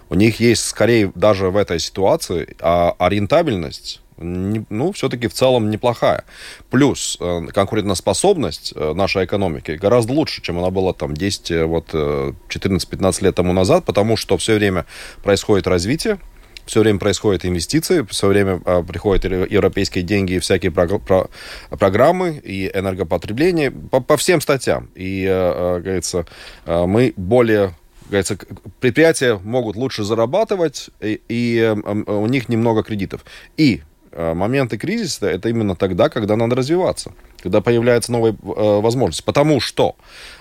У 0.09 0.15
них 0.15 0.41
есть 0.41 0.65
скорее 0.65 1.11
даже 1.15 1.51
в 1.51 1.57
этой 1.57 1.81
ситуации 1.81 2.57
а, 2.61 2.95
а 2.99 3.09
рентабельность 3.09 4.01
ну, 4.19 4.93
все-таки 4.93 5.29
в 5.29 5.35
целом 5.35 5.71
неплохая. 5.71 6.25
Плюс 6.71 7.19
э, 7.21 7.47
конкурентоспособность 7.53 8.73
э, 8.75 8.93
нашей 8.95 9.27
экономики 9.27 9.73
гораздо 9.73 10.13
лучше, 10.13 10.43
чем 10.43 10.59
она 10.59 10.71
была 10.71 10.93
там 10.93 11.15
10, 11.15 11.51
э, 11.51 11.65
вот, 11.65 11.93
14-15 11.93 13.25
лет 13.25 13.35
тому 13.35 13.53
назад, 13.53 13.85
потому 13.85 14.17
что 14.17 14.39
все 14.39 14.55
время 14.55 14.87
происходит 15.23 15.67
развитие, 15.67 16.19
все 16.65 16.81
время 16.81 16.99
происходят 16.99 17.45
инвестиции, 17.45 18.05
все 18.11 18.27
время 18.27 18.59
приходят 18.59 19.25
европейские 19.25 20.03
деньги 20.03 20.33
и 20.33 20.39
всякие 20.39 20.73
про, 20.73 20.99
про, 20.99 21.29
программы 21.71 22.41
и 22.43 22.71
энергопотребление 22.75 23.71
по, 23.71 24.01
по 24.01 24.17
всем 24.17 24.41
статьям. 24.41 24.89
И, 24.97 25.27
а, 25.29 25.79
говорится, 25.79 26.27
мы 26.65 27.13
более 27.17 27.75
говорится, 28.07 28.37
предприятия 28.81 29.37
могут 29.45 29.77
лучше 29.77 30.03
зарабатывать, 30.03 30.91
и, 31.01 31.21
и 31.29 31.75
у 32.07 32.27
них 32.27 32.49
немного 32.49 32.83
кредитов. 32.83 33.25
И 33.57 33.83
Э, 33.83 33.96
моменты 34.17 34.79
кризиса 34.79 35.27
это 35.27 35.49
именно 35.49 35.77
тогда, 35.77 36.09
когда 36.09 36.37
надо 36.37 36.57
развиваться, 36.57 37.13
когда 37.43 37.61
появляется 37.61 38.13
новая 38.13 38.33
э, 38.33 38.81
возможность. 38.81 39.25
Потому 39.25 39.61
что 39.61 39.97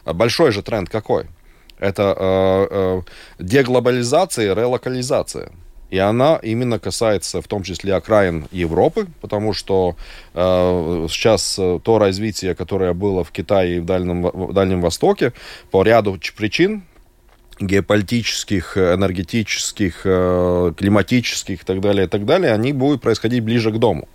большой 0.06 0.52
же 0.52 0.62
тренд 0.62 0.90
какой? 0.90 1.26
Это 1.80 2.16
э, 2.18 2.68
э, 2.72 3.02
деглобализация 3.40 4.54
релокализация. 4.54 5.52
И 5.92 5.98
она 5.98 6.40
именно 6.42 6.80
касается 6.80 7.42
в 7.42 7.48
том 7.48 7.64
числе 7.64 7.94
окраин 7.94 8.48
Европы, 8.52 9.08
потому 9.22 9.54
что 9.54 9.96
э, 10.34 11.08
сейчас 11.10 11.58
э, 11.60 11.80
то 11.84 12.00
развитие, 12.00 12.56
которое 12.56 12.94
было 12.94 13.24
в 13.24 13.32
Китае 13.32 13.78
и 13.78 13.80
в 13.80 13.86
Дальнем, 13.86 14.24
в 14.24 14.54
Дальнем 14.54 14.82
Востоке, 14.82 15.34
по 15.72 15.84
ряду 15.84 16.20
причин, 16.36 16.84
геополитических, 17.60 18.78
энергетических, 18.78 20.02
э, 20.04 20.74
климатических 20.78 21.64
и 21.64 21.66
так 21.66 21.80
далее, 21.80 22.06
и 22.06 22.10
так 22.10 22.26
далее, 22.26 22.54
они 22.54 22.74
будут 22.74 23.02
происходить 23.02 23.44
ближе 23.44 23.72
к 23.72 23.78
дому. 23.78 24.08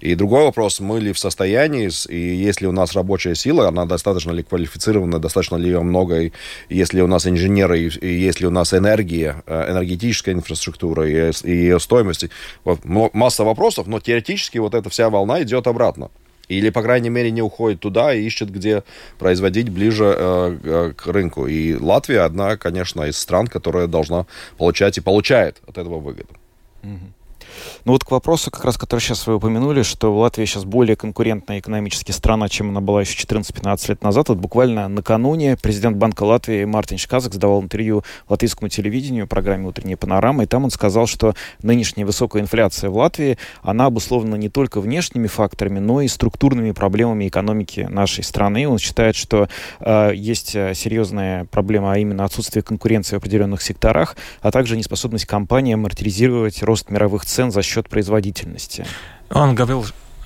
И 0.00 0.14
другой 0.14 0.44
вопрос, 0.44 0.80
мы 0.80 1.00
ли 1.00 1.12
в 1.12 1.18
состоянии, 1.18 1.90
и 2.08 2.18
если 2.18 2.66
у 2.66 2.72
нас 2.72 2.94
рабочая 2.94 3.34
сила, 3.34 3.68
она 3.68 3.86
достаточно 3.86 4.32
ли 4.32 4.42
квалифицирована, 4.42 5.18
достаточно 5.18 5.56
ли 5.56 5.66
ее 5.66 5.82
много, 5.82 6.20
и 6.20 6.32
если 6.68 7.00
у 7.00 7.06
нас 7.06 7.26
инженеры, 7.26 7.80
и 7.80 8.06
если 8.06 8.46
у 8.46 8.50
нас 8.50 8.74
энергия, 8.74 9.42
э, 9.46 9.70
энергетическая 9.72 10.34
инфраструктура 10.34 11.08
и, 11.08 11.32
ее 11.44 11.80
стоимость. 11.80 12.26
Вот, 12.64 12.80
масса 12.84 13.44
вопросов, 13.44 13.86
но 13.86 14.00
теоретически 14.00 14.58
вот 14.58 14.74
эта 14.74 14.90
вся 14.90 15.08
волна 15.08 15.42
идет 15.42 15.66
обратно. 15.66 16.10
Или, 16.58 16.70
по 16.70 16.82
крайней 16.82 17.10
мере, 17.10 17.30
не 17.30 17.42
уходит 17.42 17.80
туда 17.80 18.14
и 18.14 18.22
ищет, 18.22 18.50
где 18.50 18.82
производить 19.18 19.68
ближе 19.68 20.14
э, 20.16 20.58
э, 20.64 20.92
к 20.96 21.06
рынку. 21.06 21.46
И 21.46 21.74
Латвия 21.74 22.20
одна, 22.20 22.56
конечно, 22.56 23.02
из 23.02 23.18
стран, 23.18 23.46
которая 23.46 23.86
должна 23.86 24.26
получать 24.58 24.98
и 24.98 25.00
получает 25.00 25.60
от 25.66 25.78
этого 25.78 25.98
выгоду. 25.98 26.34
Mm-hmm. 26.82 27.21
Ну 27.84 27.92
вот 27.92 28.04
к 28.04 28.10
вопросу, 28.10 28.50
как 28.50 28.64
раз, 28.64 28.76
который 28.76 29.00
сейчас 29.00 29.26
вы 29.26 29.36
упомянули, 29.36 29.82
что 29.82 30.16
Латвия 30.16 30.46
сейчас 30.46 30.64
более 30.64 30.96
конкурентная 30.96 31.58
экономически 31.58 32.12
страна, 32.12 32.48
чем 32.48 32.70
она 32.70 32.80
была 32.80 33.00
еще 33.00 33.16
14-15 33.16 33.88
лет 33.88 34.02
назад. 34.02 34.28
Вот 34.28 34.38
буквально 34.38 34.88
накануне 34.88 35.56
президент 35.56 35.96
Банка 35.96 36.22
Латвии 36.22 36.64
Мартин 36.64 36.98
Шказак 36.98 37.34
сдавал 37.34 37.62
интервью 37.62 38.04
латвийскому 38.28 38.68
телевидению, 38.68 39.26
программе 39.26 39.66
«Утренняя 39.66 39.96
панорама», 39.96 40.44
и 40.44 40.46
там 40.46 40.64
он 40.64 40.70
сказал, 40.70 41.06
что 41.06 41.34
нынешняя 41.62 42.06
высокая 42.06 42.42
инфляция 42.42 42.90
в 42.90 42.96
Латвии, 42.96 43.38
она 43.62 43.86
обусловлена 43.86 44.36
не 44.36 44.48
только 44.48 44.80
внешними 44.80 45.26
факторами, 45.26 45.78
но 45.78 46.00
и 46.00 46.08
структурными 46.08 46.72
проблемами 46.72 47.28
экономики 47.28 47.86
нашей 47.90 48.24
страны. 48.24 48.68
Он 48.68 48.78
считает, 48.78 49.16
что 49.16 49.48
э, 49.80 50.12
есть 50.14 50.54
э, 50.54 50.74
серьезная 50.74 51.46
проблема, 51.46 51.92
а 51.92 51.98
именно 51.98 52.24
отсутствие 52.24 52.62
конкуренции 52.62 53.16
в 53.16 53.18
определенных 53.18 53.62
секторах, 53.62 54.16
а 54.40 54.50
также 54.50 54.76
неспособность 54.76 55.26
компании 55.26 55.74
амортизировать 55.74 56.62
рост 56.62 56.90
мировых 56.90 57.24
цен 57.24 57.41
за 57.50 57.62
счет 57.62 57.88
производительности. 57.88 58.86
Он 59.30 59.54
говорил 59.54 59.84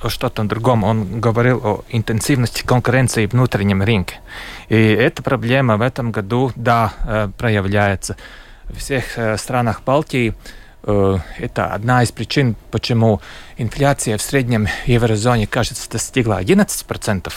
что-то 0.08 0.44
другом. 0.44 0.84
Он 0.84 1.20
говорил 1.20 1.60
о 1.64 1.84
интенсивности 1.90 2.62
конкуренции 2.62 3.26
в 3.26 3.32
внутреннем 3.32 3.82
рынке. 3.82 4.20
И 4.68 4.76
эта 4.76 5.22
проблема 5.22 5.76
в 5.76 5.82
этом 5.82 6.12
году, 6.12 6.52
да, 6.54 6.92
э, 7.06 7.28
проявляется. 7.36 8.16
В 8.64 8.78
всех 8.78 9.16
э, 9.16 9.36
странах 9.36 9.82
Балтии 9.84 10.34
э, 10.82 11.18
это 11.38 11.66
одна 11.72 12.02
из 12.02 12.12
причин, 12.12 12.56
почему 12.70 13.20
инфляция 13.56 14.18
в 14.18 14.22
среднем 14.22 14.68
еврозоне, 14.86 15.46
кажется, 15.46 15.88
достигла 15.90 16.42
11% 16.42 17.32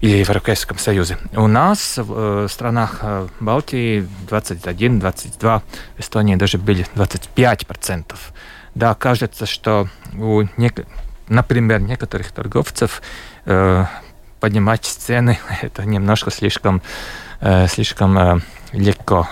или 0.00 0.16
Европейском 0.16 0.78
Союзе. 0.78 1.18
У 1.34 1.46
нас 1.46 1.98
в 1.98 2.48
странах 2.48 3.04
Балтии 3.38 4.08
21-22, 4.30 5.62
в 5.96 6.00
Эстонии 6.00 6.36
даже 6.36 6.56
были 6.56 6.86
25%. 6.94 8.14
Да, 8.74 8.94
кажется, 8.94 9.46
что 9.46 9.88
у 10.14 10.42
нек... 10.56 10.86
например, 11.28 11.80
некоторых 11.80 12.32
торговцев 12.32 13.02
э, 13.44 13.84
поднимать 14.40 14.84
цены 14.84 15.38
это 15.62 15.84
немножко 15.84 16.30
слишком, 16.30 16.82
слишком 17.68 18.42
легко 18.72 19.26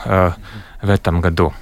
в 0.82 0.90
этом 0.90 1.20
году 1.20 1.52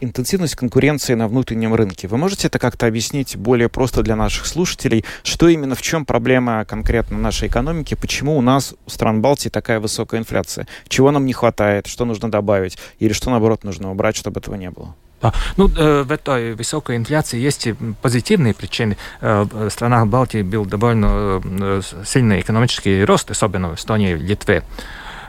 интенсивность 0.00 0.56
конкуренции 0.56 1.14
на 1.14 1.28
внутреннем 1.28 1.74
рынке. 1.74 2.08
Вы 2.08 2.16
можете 2.16 2.48
это 2.48 2.58
как-то 2.58 2.86
объяснить 2.86 3.36
более 3.36 3.68
просто 3.68 4.02
для 4.02 4.16
наших 4.16 4.46
слушателей? 4.46 5.04
Что 5.22 5.48
именно, 5.48 5.74
в 5.74 5.82
чем 5.82 6.04
проблема 6.04 6.64
конкретно 6.64 7.18
нашей 7.18 7.48
экономики? 7.48 7.94
Почему 7.94 8.36
у 8.36 8.40
нас, 8.40 8.74
у 8.86 8.90
стран 8.90 9.20
Балтии, 9.22 9.48
такая 9.48 9.80
высокая 9.80 10.20
инфляция? 10.20 10.66
Чего 10.88 11.10
нам 11.10 11.26
не 11.26 11.32
хватает? 11.32 11.86
Что 11.86 12.04
нужно 12.04 12.30
добавить? 12.30 12.78
Или 12.98 13.12
что, 13.12 13.30
наоборот, 13.30 13.64
нужно 13.64 13.90
убрать, 13.90 14.16
чтобы 14.16 14.40
этого 14.40 14.54
не 14.54 14.70
было? 14.70 14.94
Да. 15.22 15.32
Ну, 15.56 15.70
э, 15.74 16.02
в 16.02 16.12
этой 16.12 16.54
высокой 16.54 16.96
инфляции 16.96 17.38
есть 17.38 17.68
позитивные 18.02 18.52
причины. 18.54 18.98
Э, 19.20 19.46
в 19.50 19.70
странах 19.70 20.06
Балтии 20.08 20.42
был 20.42 20.66
довольно 20.66 21.40
э, 21.42 21.80
сильный 22.04 22.40
экономический 22.40 23.02
рост, 23.04 23.30
особенно 23.30 23.70
в 23.70 23.76
Эстонии 23.76 24.12
и 24.12 24.16
Литве. 24.16 24.62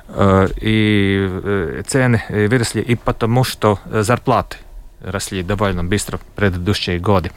Э, 0.09 0.47
и 0.59 1.27
э, 1.29 1.83
цены 1.87 2.21
выросли 2.29 2.81
и 2.81 2.95
потому, 2.95 3.45
что 3.45 3.79
зарплаты 3.85 4.57
росли 4.99 5.41
довольно 5.41 5.83
быстро 5.85 6.17
в 6.17 6.21
предыдущие 6.35 6.99
годы. 6.99 7.31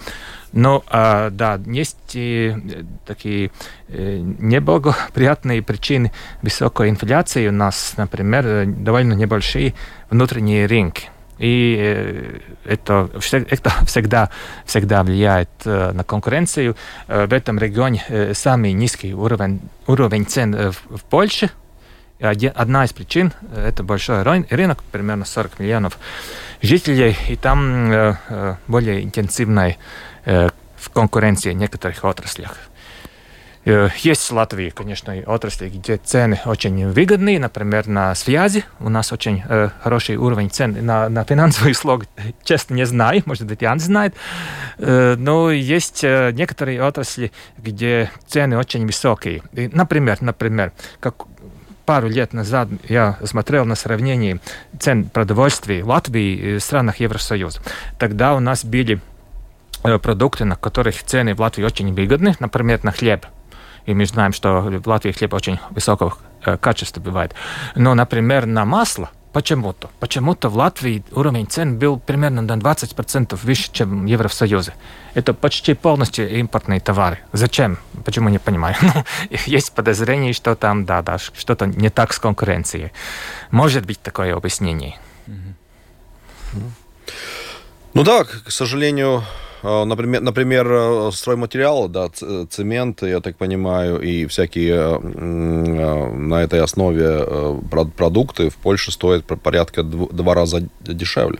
Но, 0.52 0.82
да, 0.90 1.60
есть 1.66 1.96
и 2.14 2.56
такие 3.06 3.52
неблагоприятные 3.88 5.62
причины 5.62 6.10
высокой 6.42 6.88
инфляции. 6.88 7.46
У 7.46 7.52
нас, 7.52 7.94
например, 7.96 8.66
довольно 8.66 9.12
небольшие 9.12 9.74
внутренние 10.10 10.66
рынки. 10.66 11.10
И 11.40 12.40
это, 12.64 13.10
это 13.50 13.70
всегда, 13.86 14.30
всегда 14.64 15.02
влияет 15.02 15.50
на 15.64 16.04
конкуренцию. 16.04 16.76
В 17.08 17.32
этом 17.32 17.58
регионе 17.58 18.34
самый 18.34 18.72
низкий 18.72 19.14
уровень, 19.14 19.60
уровень 19.86 20.26
цен 20.26 20.72
в 20.72 21.02
Польше– 21.10 21.50
одна 22.20 22.84
из 22.84 22.92
причин 22.92 23.32
э,– 23.52 23.68
это 23.68 23.82
большой 23.82 24.22
рынок, 24.22 24.82
примерно 24.92 25.24
40 25.24 25.58
миллионов 25.58 25.98
жителей, 26.62 27.16
и 27.28 27.36
там 27.36 27.90
э, 27.92 28.14
э, 28.28 28.54
более 28.66 29.02
интенсивная 29.02 29.76
в 30.24 30.90
конкуренции 30.92 31.50
в 31.50 31.56
некоторых 31.56 32.04
отраслях. 32.04 32.58
Есть 33.64 34.30
в 34.30 34.32
Латвии, 34.32 34.70
конечно, 34.70 35.14
отрасли, 35.26 35.68
где 35.68 35.98
цены 35.98 36.40
очень 36.46 36.88
выгодные, 36.88 37.38
например, 37.38 37.86
на 37.88 38.14
связи. 38.14 38.64
У 38.78 38.88
нас 38.88 39.12
очень 39.12 39.42
э, 39.46 39.68
хороший 39.82 40.16
уровень 40.16 40.50
цен 40.50 40.84
на, 40.84 41.10
на 41.10 41.24
финансовые 41.24 41.72
услуги. 41.72 42.06
Честно, 42.42 42.74
не 42.74 42.86
знаю, 42.86 43.22
может 43.26 43.46
быть, 43.46 43.60
Ян 43.60 43.78
знает. 43.78 44.14
Э, 44.78 45.14
но 45.18 45.50
есть 45.50 46.02
э, 46.02 46.32
некоторые 46.32 46.82
отрасли, 46.82 47.32
где 47.58 48.10
цены 48.26 48.56
очень 48.56 48.86
высокие. 48.86 49.42
И, 49.52 49.68
например, 49.68 50.22
например, 50.22 50.72
как 50.98 51.26
пару 51.84 52.08
лет 52.08 52.32
назад 52.32 52.68
я 52.88 53.18
смотрел 53.24 53.66
на 53.66 53.74
сравнение 53.74 54.40
цен 54.78 55.04
продовольствия 55.04 55.82
в 55.82 55.88
Латвии 55.88 56.54
и 56.54 56.58
странах 56.60 57.00
Евросоюза. 57.00 57.60
Тогда 57.98 58.34
у 58.34 58.40
нас 58.40 58.64
были 58.64 59.00
э, 59.84 59.98
продукты, 59.98 60.44
на 60.44 60.56
которых 60.56 61.02
цены 61.02 61.34
в 61.34 61.40
Латвии 61.40 61.64
очень 61.64 61.92
выгодны, 61.92 62.36
например, 62.38 62.84
на 62.84 62.92
хлеб. 62.92 63.26
И 63.86 63.94
мы 63.94 64.06
знаем, 64.06 64.32
что 64.32 64.60
в 64.60 64.86
Латвии 64.86 65.12
хлеб 65.12 65.34
очень 65.34 65.58
высокого 65.70 66.16
э, 66.44 66.56
качества 66.56 67.00
бывает. 67.00 67.34
Но, 67.74 67.94
например, 67.94 68.46
на 68.46 68.64
масло 68.64 69.10
Почему-то. 69.32 69.90
Почему-то 70.00 70.48
в 70.48 70.56
Латвии 70.56 71.04
уровень 71.12 71.46
цен 71.46 71.78
был 71.78 72.00
примерно 72.00 72.42
на 72.42 72.54
20% 72.54 73.38
выше, 73.40 73.70
чем 73.72 74.02
в 74.02 74.06
Евросоюзе. 74.06 74.74
Это 75.14 75.34
почти 75.34 75.74
полностью 75.74 76.28
импортные 76.28 76.80
товары. 76.80 77.20
Зачем? 77.32 77.78
Почему 78.04 78.28
не 78.28 78.38
понимаю. 78.38 78.74
Ну, 78.82 79.04
есть 79.46 79.72
подозрение, 79.72 80.32
что 80.32 80.56
там, 80.56 80.84
да, 80.84 81.02
да, 81.02 81.18
что-то 81.18 81.66
не 81.66 81.90
так 81.90 82.12
с 82.12 82.18
конкуренцией. 82.18 82.90
Может 83.52 83.86
быть 83.86 84.02
такое 84.02 84.34
объяснение. 84.34 84.98
Ну 87.94 88.02
да, 88.02 88.24
к 88.24 88.50
сожалению, 88.50 89.22
например, 89.62 90.22
например, 90.22 90.66
э, 90.70 91.10
стройматериалы, 91.12 91.88
да, 91.88 92.08
цемент, 92.48 93.02
я 93.02 93.20
так 93.20 93.36
понимаю, 93.36 94.00
и 94.00 94.26
всякие 94.26 94.74
э, 94.74 94.98
э, 95.02 96.12
на 96.14 96.42
этой 96.42 96.60
основе 96.60 97.60
продукты 97.96 98.48
в 98.48 98.56
Польше 98.56 98.92
стоят 98.92 99.24
порядка 99.24 99.82
два 99.82 100.34
раза 100.34 100.62
дешевле. 100.80 101.38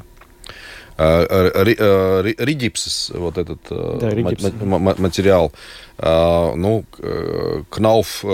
Ридипсис, 2.39 3.11
вот 3.15 3.39
этот 3.39 3.61
да, 3.71 4.11
материал, 4.99 5.53
ну, 5.99 6.85
Кнауф 7.71 8.25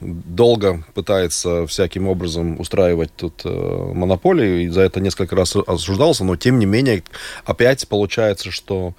долго 0.00 0.84
пытается 0.94 1.66
всяким 1.66 2.08
образом 2.08 2.58
устраивать 2.58 3.14
тут 3.14 3.44
монополию, 3.44 4.62
и 4.64 4.68
за 4.68 4.80
это 4.80 5.00
несколько 5.00 5.36
раз 5.36 5.54
осуждался, 5.54 6.24
но 6.24 6.34
тем 6.36 6.58
не 6.58 6.66
менее 6.66 7.04
опять 7.44 7.86
получается, 7.86 8.50
что 8.50 8.94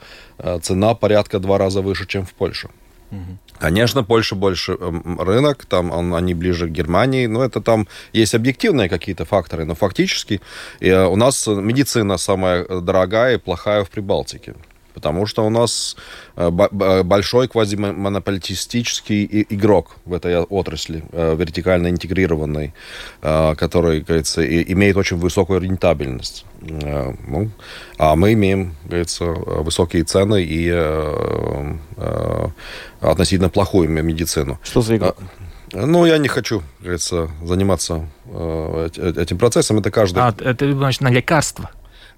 цена 0.62 0.94
порядка 0.96 1.40
два 1.40 1.58
раза 1.58 1.82
выше, 1.82 2.06
чем 2.08 2.26
в 2.26 2.34
Польше. 2.34 2.70
Конечно, 3.60 4.04
Польша 4.04 4.36
больше 4.36 4.74
эм, 4.74 5.20
рынок, 5.20 5.66
там 5.66 5.92
он, 5.92 6.14
они 6.14 6.34
ближе 6.34 6.68
к 6.68 6.72
Германии, 6.72 7.28
но 7.28 7.44
это 7.44 7.62
там 7.62 7.88
есть 8.12 8.36
объективные 8.36 8.90
какие-то 8.90 9.26
факторы, 9.26 9.66
но 9.66 9.76
фактически 9.76 10.42
э, 10.82 11.06
у 11.06 11.16
нас 11.16 11.48
медицина 11.48 12.18
самая 12.18 12.66
дорогая 12.82 13.36
и 13.36 13.38
плохая 13.38 13.84
в 13.84 13.90
Прибалтике 13.90 14.56
потому 14.94 15.26
что 15.26 15.46
у 15.46 15.50
нас 15.50 15.96
э, 16.36 16.50
большой 16.50 17.48
квазимонополитический 17.48 19.46
игрок 19.50 19.96
в 20.06 20.14
этой 20.14 20.38
отрасли, 20.38 21.04
э, 21.12 21.36
вертикально 21.36 21.90
интегрированный, 21.90 22.74
э, 23.22 23.56
который, 23.56 24.02
говорится, 24.02 24.42
имеет 24.46 24.98
очень 24.98 25.18
высокую 25.18 25.62
рентабельность. 25.62 26.46
Ну, 26.62 27.50
а 27.98 28.16
мы 28.16 28.34
имеем, 28.34 28.76
говорится, 28.86 29.26
высокие 29.26 30.04
цены 30.04 30.44
и 30.44 30.70
относительно 33.02 33.50
плохую 33.50 33.90
медицину. 33.90 34.60
Что 34.64 34.82
за 34.82 34.96
игрок? 34.96 35.18
Ну, 35.74 36.06
я 36.06 36.18
не 36.20 36.30
хочу, 36.30 36.64
говорится, 36.80 37.30
заниматься 37.44 38.08
этим 38.28 39.38
процессом. 39.38 39.80
Это 39.80 39.92
каждый... 39.92 40.20
А, 40.20 40.34
это, 40.40 40.72
значит, 40.72 41.02
на 41.02 41.10
лекарства? 41.10 41.70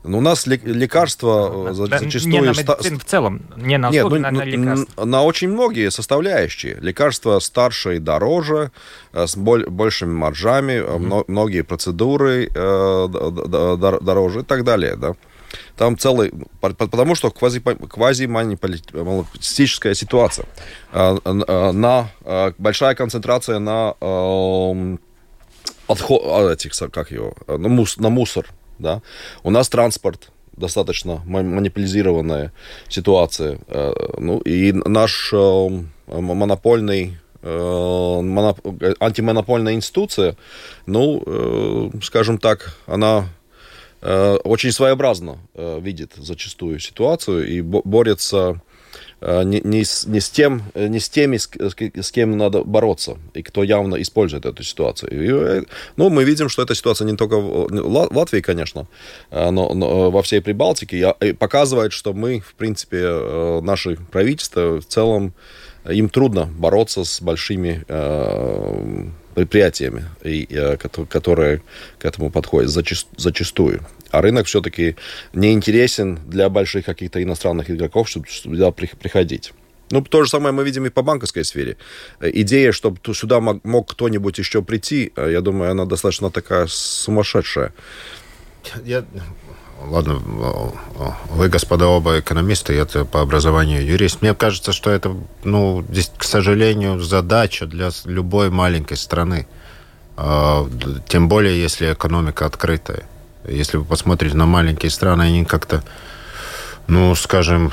Но 0.07 0.19
у 0.19 0.21
нас 0.21 0.45
лекарства 0.47 1.73
зачастую... 1.73 2.31
Не 2.31 2.41
на 2.41 2.49
медицину 2.49 2.99
в 2.99 3.05
целом, 3.05 3.41
не 3.57 3.77
на 3.77 3.89
Нет, 3.89 4.03
ну, 4.03 4.17
на, 4.17 4.31
на 4.31 4.43
лекарства. 4.43 5.05
На 5.05 5.23
очень 5.23 5.47
многие 5.49 5.89
составляющие. 5.91 6.77
Лекарства 6.81 7.39
старше 7.39 7.95
и 7.97 7.99
дороже, 7.99 8.71
э, 9.13 9.27
с 9.27 9.35
большими 9.35 10.13
маржами, 10.13 10.73
mm-hmm. 10.73 11.25
многие 11.27 11.63
процедуры 11.63 12.49
э, 12.53 13.07
дороже 14.01 14.39
и 14.41 14.43
так 14.43 14.63
далее, 14.63 14.95
да. 14.95 15.15
Там 15.77 15.97
целый... 15.97 16.33
Потому 16.59 17.15
что 17.15 17.31
квази, 17.31 17.61
квазимонополистическая 17.61 19.93
ситуация. 19.93 20.45
На, 20.93 22.09
большая 22.57 22.95
концентрация 22.95 23.59
на 23.59 23.95
отход, 25.87 26.21
а, 26.25 26.51
этих, 26.51 26.73
как 26.91 27.11
его, 27.11 27.35
на 27.47 28.09
мусор, 28.09 28.49
да. 28.79 29.01
У 29.43 29.49
нас 29.49 29.69
транспорт 29.69 30.29
достаточно 30.57 31.21
монополизированная 31.25 32.51
ситуация. 32.89 33.59
Э, 33.67 33.93
ну, 34.17 34.39
и 34.39 34.71
наш 34.71 35.33
э, 35.33 35.83
монопольный 36.07 37.17
э, 37.41 38.23
антимонопольная 38.99 39.73
институция, 39.73 40.35
ну, 40.85 41.91
скажем 42.01 42.37
так, 42.37 42.77
она 42.87 43.29
очень 44.01 44.71
своеобразно 44.71 45.39
видит 45.55 46.11
зачастую 46.15 46.79
ситуацию 46.79 47.47
и 47.47 47.61
борется 47.61 48.61
не, 49.43 49.61
не, 49.63 49.83
с, 49.83 50.05
не, 50.05 50.19
с 50.19 50.29
тем, 50.29 50.63
э, 50.75 50.87
не 50.87 50.99
с 50.99 51.09
теми, 51.09 51.37
с, 51.37 51.49
с 51.49 52.11
кем 52.11 52.37
надо 52.37 52.63
бороться, 52.63 53.17
и 53.33 53.41
кто 53.41 53.63
явно 53.63 54.01
использует 54.01 54.45
эту 54.45 54.63
ситуацию. 54.63 55.11
И, 55.11 55.29
э, 55.31 55.63
ну, 55.97 56.09
мы 56.09 56.23
видим, 56.23 56.47
что 56.49 56.61
эта 56.61 56.75
ситуация 56.75 57.05
не 57.05 57.17
только 57.17 57.37
в 57.37 58.15
Латвии, 58.15 58.41
конечно, 58.41 58.87
но, 59.31 59.73
но 59.73 60.11
во 60.11 60.21
всей 60.21 60.41
Прибалтике, 60.41 61.15
и 61.21 61.33
показывает, 61.33 61.91
что 61.91 62.13
мы, 62.13 62.39
в 62.39 62.53
принципе, 62.53 63.61
наше 63.61 63.97
правительство 64.11 64.79
в 64.79 64.85
целом, 64.85 65.33
им 65.89 66.09
трудно 66.09 66.45
бороться 66.45 67.03
с 67.03 67.21
большими 67.21 67.83
предприятиями, 69.35 70.05
и, 70.23 70.47
которые 71.09 71.61
к 71.99 72.05
этому 72.05 72.31
подходят 72.31 72.71
зачастую 72.71 73.81
а 74.15 74.21
рынок 74.21 74.45
все-таки 74.45 74.95
не 75.33 75.51
интересен 75.51 76.19
для 76.25 76.49
больших 76.49 76.85
каких-то 76.85 77.21
иностранных 77.21 77.69
игроков, 77.69 78.07
чтобы 78.09 78.27
сюда 78.29 78.71
приходить. 78.71 79.53
Ну, 79.91 80.01
то 80.01 80.23
же 80.23 80.29
самое 80.29 80.53
мы 80.53 80.63
видим 80.63 80.85
и 80.85 80.89
по 80.89 81.03
банковской 81.03 81.43
сфере. 81.43 81.77
Э, 82.19 82.31
идея, 82.33 82.71
чтобы 82.71 82.99
сюда 83.13 83.39
мог, 83.39 83.63
мог 83.63 83.91
кто-нибудь 83.91 84.39
еще 84.39 84.61
прийти, 84.61 85.11
э, 85.15 85.31
я 85.31 85.41
думаю, 85.41 85.71
она 85.71 85.85
достаточно 85.85 86.31
такая 86.31 86.67
сумасшедшая. 86.67 87.71
Я 88.83 89.05
ладно, 89.81 90.21
вы, 91.29 91.49
господа, 91.49 91.87
оба 91.87 92.19
экономисты, 92.19 92.73
я 92.73 92.85
по 92.85 93.21
образованию 93.21 93.85
юрист. 93.85 94.21
Мне 94.21 94.33
кажется, 94.33 94.71
что 94.71 94.89
это, 94.89 95.15
ну, 95.43 95.83
здесь, 95.89 96.11
к 96.17 96.23
сожалению, 96.23 96.99
задача 96.99 97.65
для 97.65 97.89
любой 98.05 98.49
маленькой 98.49 98.97
страны. 98.97 99.47
А, 100.17 100.67
тем 101.07 101.27
более, 101.27 101.61
если 101.61 101.93
экономика 101.93 102.45
открытая. 102.45 103.03
Если 103.47 103.77
вы 103.77 103.85
посмотрите 103.85 104.35
на 104.35 104.45
маленькие 104.45 104.89
страны, 104.89 105.23
они 105.23 105.45
как-то, 105.45 105.83
ну, 106.87 107.13
скажем, 107.15 107.71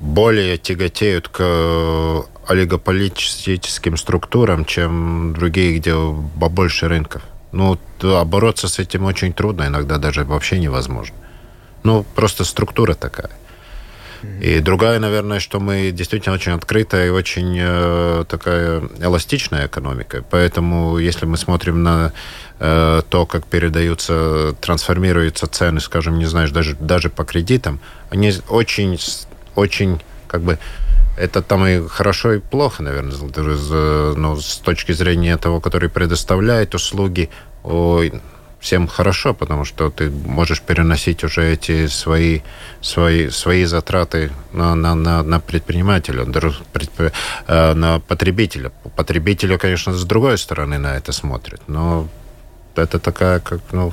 более 0.00 0.58
тяготеют 0.58 1.28
к 1.28 2.24
олигополитическим 2.46 3.96
структурам, 3.96 4.64
чем 4.64 5.32
другие, 5.32 5.78
где 5.78 5.94
побольше 6.40 6.88
рынков. 6.88 7.22
Ну, 7.52 7.78
да, 8.00 8.24
бороться 8.24 8.68
с 8.68 8.78
этим 8.78 9.04
очень 9.04 9.32
трудно, 9.32 9.66
иногда 9.66 9.98
даже 9.98 10.24
вообще 10.24 10.58
невозможно. 10.58 11.16
Ну, 11.82 12.04
просто 12.14 12.44
структура 12.44 12.94
такая. 12.94 13.30
И 14.40 14.60
другая, 14.60 15.00
наверное, 15.00 15.40
что 15.40 15.58
мы 15.58 15.90
действительно 15.90 16.34
очень 16.36 16.52
открытая 16.52 17.08
и 17.08 17.10
очень 17.10 17.56
э, 17.58 18.24
такая 18.28 18.82
эластичная 19.00 19.66
экономика. 19.66 20.24
Поэтому, 20.30 20.98
если 20.98 21.26
мы 21.26 21.36
смотрим 21.36 21.82
на 21.82 22.12
э, 22.60 23.02
то, 23.08 23.26
как 23.26 23.46
передаются, 23.46 24.54
трансформируются 24.60 25.48
цены, 25.48 25.80
скажем, 25.80 26.18
не 26.18 26.26
знаешь, 26.26 26.52
даже, 26.52 26.76
даже 26.76 27.10
по 27.10 27.24
кредитам, 27.24 27.80
они 28.10 28.32
очень, 28.48 28.96
очень 29.56 30.00
как 30.28 30.42
бы 30.42 30.58
это 31.16 31.42
там 31.42 31.66
и 31.66 31.86
хорошо, 31.88 32.34
и 32.34 32.38
плохо, 32.38 32.82
наверное, 32.82 33.12
ну, 34.16 34.36
с 34.36 34.58
точки 34.58 34.92
зрения 34.92 35.36
того, 35.36 35.60
который 35.60 35.88
предоставляет 35.88 36.74
услуги, 36.74 37.28
ой, 37.62 38.12
всем 38.62 38.86
хорошо, 38.86 39.34
потому 39.34 39.64
что 39.64 39.90
ты 39.90 40.08
можешь 40.10 40.62
переносить 40.62 41.24
уже 41.24 41.52
эти 41.52 41.88
свои, 41.88 42.40
свои, 42.80 43.28
свои 43.28 43.64
затраты 43.64 44.30
на, 44.52 44.74
на, 44.74 44.94
на, 44.94 45.22
на 45.22 45.40
предпринимателя, 45.40 46.24
э, 46.24 47.74
на 47.74 47.98
потребителя. 47.98 48.70
Потребителю, 48.96 49.58
конечно, 49.58 49.92
с 49.92 50.04
другой 50.04 50.38
стороны 50.38 50.78
на 50.78 50.96
это 50.96 51.12
смотрит, 51.12 51.60
но 51.66 52.08
это 52.76 53.00
такая, 53.00 53.40
как, 53.40 53.60
ну, 53.72 53.92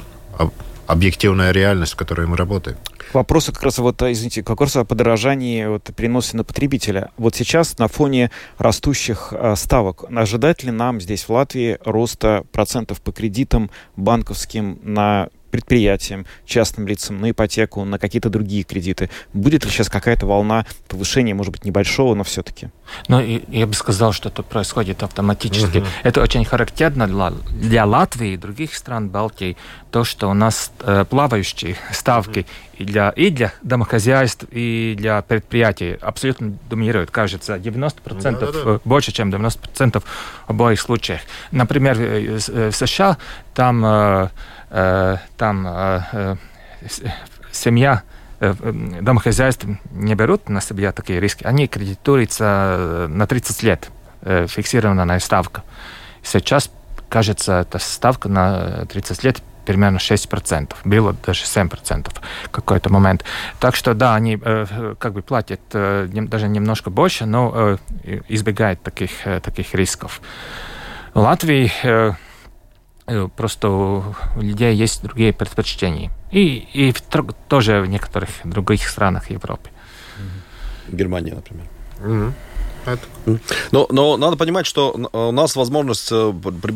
объективная 0.89 1.51
реальность, 1.51 1.93
в 1.93 1.95
которой 1.95 2.25
мы 2.25 2.35
работаем. 2.35 2.75
К 2.97 3.13
вопросу 3.13 3.53
как 3.53 3.61
раз 3.61 3.77
вот, 3.77 4.01
извините, 4.01 4.41
к 4.41 4.49
вопросу 4.49 4.79
о 4.79 4.85
подорожании 4.85 5.65
вот, 5.65 5.83
переносе 5.95 6.35
на 6.35 6.43
потребителя. 6.43 7.11
Вот 7.17 7.35
сейчас 7.35 7.77
на 7.77 7.87
фоне 7.87 8.31
растущих 8.57 9.31
э, 9.31 9.55
ставок, 9.55 10.05
ожидать 10.11 10.63
ли 10.63 10.71
нам 10.71 10.99
здесь 10.99 11.25
в 11.25 11.29
Латвии 11.29 11.77
роста 11.85 12.43
процентов 12.51 13.01
по 13.01 13.11
кредитам 13.11 13.69
банковским 13.95 14.79
на 14.81 15.29
предприятиям, 15.49 16.25
частным 16.45 16.87
лицам, 16.87 17.19
на 17.19 17.31
ипотеку, 17.31 17.83
на 17.83 17.99
какие-то 17.99 18.29
другие 18.29 18.63
кредиты. 18.63 19.09
Будет 19.33 19.65
ли 19.65 19.71
сейчас 19.71 19.89
какая-то 19.89 20.25
волна 20.25 20.65
повышения, 20.87 21.33
может 21.33 21.51
быть, 21.51 21.65
небольшого, 21.65 22.15
но 22.15 22.23
все-таки? 22.23 22.69
Ну, 23.07 23.19
я 23.19 23.67
бы 23.67 23.73
сказал, 23.73 24.13
что 24.13 24.29
это 24.29 24.43
происходит 24.43 25.03
автоматически. 25.03 25.79
Угу. 25.79 25.87
Это 26.03 26.21
очень 26.21 26.45
характерно 26.45 27.07
для, 27.07 27.31
для 27.51 27.85
Латвии 27.85 28.33
и 28.33 28.37
других 28.37 28.75
стран 28.75 29.09
Балтии, 29.09 29.57
то, 29.91 30.03
что 30.03 30.29
у 30.29 30.33
нас 30.33 30.71
э, 30.81 31.05
плавающие 31.09 31.75
ставки 31.91 32.39
угу. 32.39 32.47
и, 32.79 32.83
для, 32.83 33.09
и 33.09 33.29
для 33.29 33.53
домохозяйств, 33.61 34.45
и 34.51 34.95
для 34.97 35.21
предприятий 35.21 35.97
абсолютно 36.01 36.53
доминируют, 36.69 37.11
кажется, 37.11 37.55
90%, 37.55 38.39
да, 38.39 38.51
да, 38.51 38.63
да. 38.63 38.79
больше, 38.85 39.11
чем 39.11 39.29
90% 39.29 40.01
в 40.01 40.49
обоих 40.49 40.79
случаях. 40.79 41.21
Например, 41.51 41.97
э, 41.99 42.39
э, 42.47 42.69
в 42.69 42.75
США 42.75 43.17
там 43.53 43.83
Э, 43.85 44.29
там 44.69 45.67
э, 45.67 46.01
э, 46.11 46.35
семья 47.51 48.03
домохозяйств 48.39 49.65
не 49.91 50.15
берут 50.15 50.47
на 50.47 50.61
себя 50.61 50.93
такие 50.93 51.19
риски, 51.19 51.43
они 51.43 51.67
кредитуются 51.67 53.07
на 53.09 53.27
30 53.27 53.63
лет, 53.63 53.89
фиксированная 54.21 55.19
ставка. 55.19 55.63
Сейчас, 56.23 56.71
кажется, 57.09 57.59
эта 57.59 57.79
ставка 57.79 58.29
на 58.29 58.85
30 58.85 59.23
лет 59.25 59.41
примерно 59.65 59.97
6%, 59.97 60.73
было 60.85 61.13
даже 61.25 61.43
7% 61.43 62.09
в 62.45 62.49
какой-то 62.49 62.89
момент. 62.89 63.25
Так 63.59 63.75
что 63.75 63.93
да, 63.93 64.15
они 64.15 64.37
как 64.37 65.11
бы 65.11 65.21
платят 65.21 65.59
даже 65.71 66.47
немножко 66.47 66.89
больше, 66.89 67.25
но 67.25 67.77
избегают 68.29 68.81
таких, 68.81 69.11
таких 69.43 69.73
рисков. 69.73 70.21
В 71.13 71.19
Латвии 71.19 71.69
Э, 71.83 72.13
просто 73.35 73.69
у 73.69 74.03
людей 74.35 74.75
есть 74.75 75.01
другие 75.03 75.33
предпочтения. 75.33 76.11
И, 76.31 76.67
и 76.73 76.91
в, 76.91 77.01
тоже 77.47 77.81
в 77.81 77.87
некоторых 77.87 78.29
других 78.43 78.87
странах 78.87 79.29
Европы. 79.31 79.69
Германия, 80.87 81.33
например. 81.33 81.65
Mm-hmm. 81.99 82.33
Это... 82.85 83.39
Но, 83.71 83.87
но 83.91 84.17
надо 84.17 84.37
понимать, 84.37 84.65
что 84.65 84.91
у 85.11 85.31
нас 85.31 85.55
возможность 85.55 86.09
э, 86.11 86.33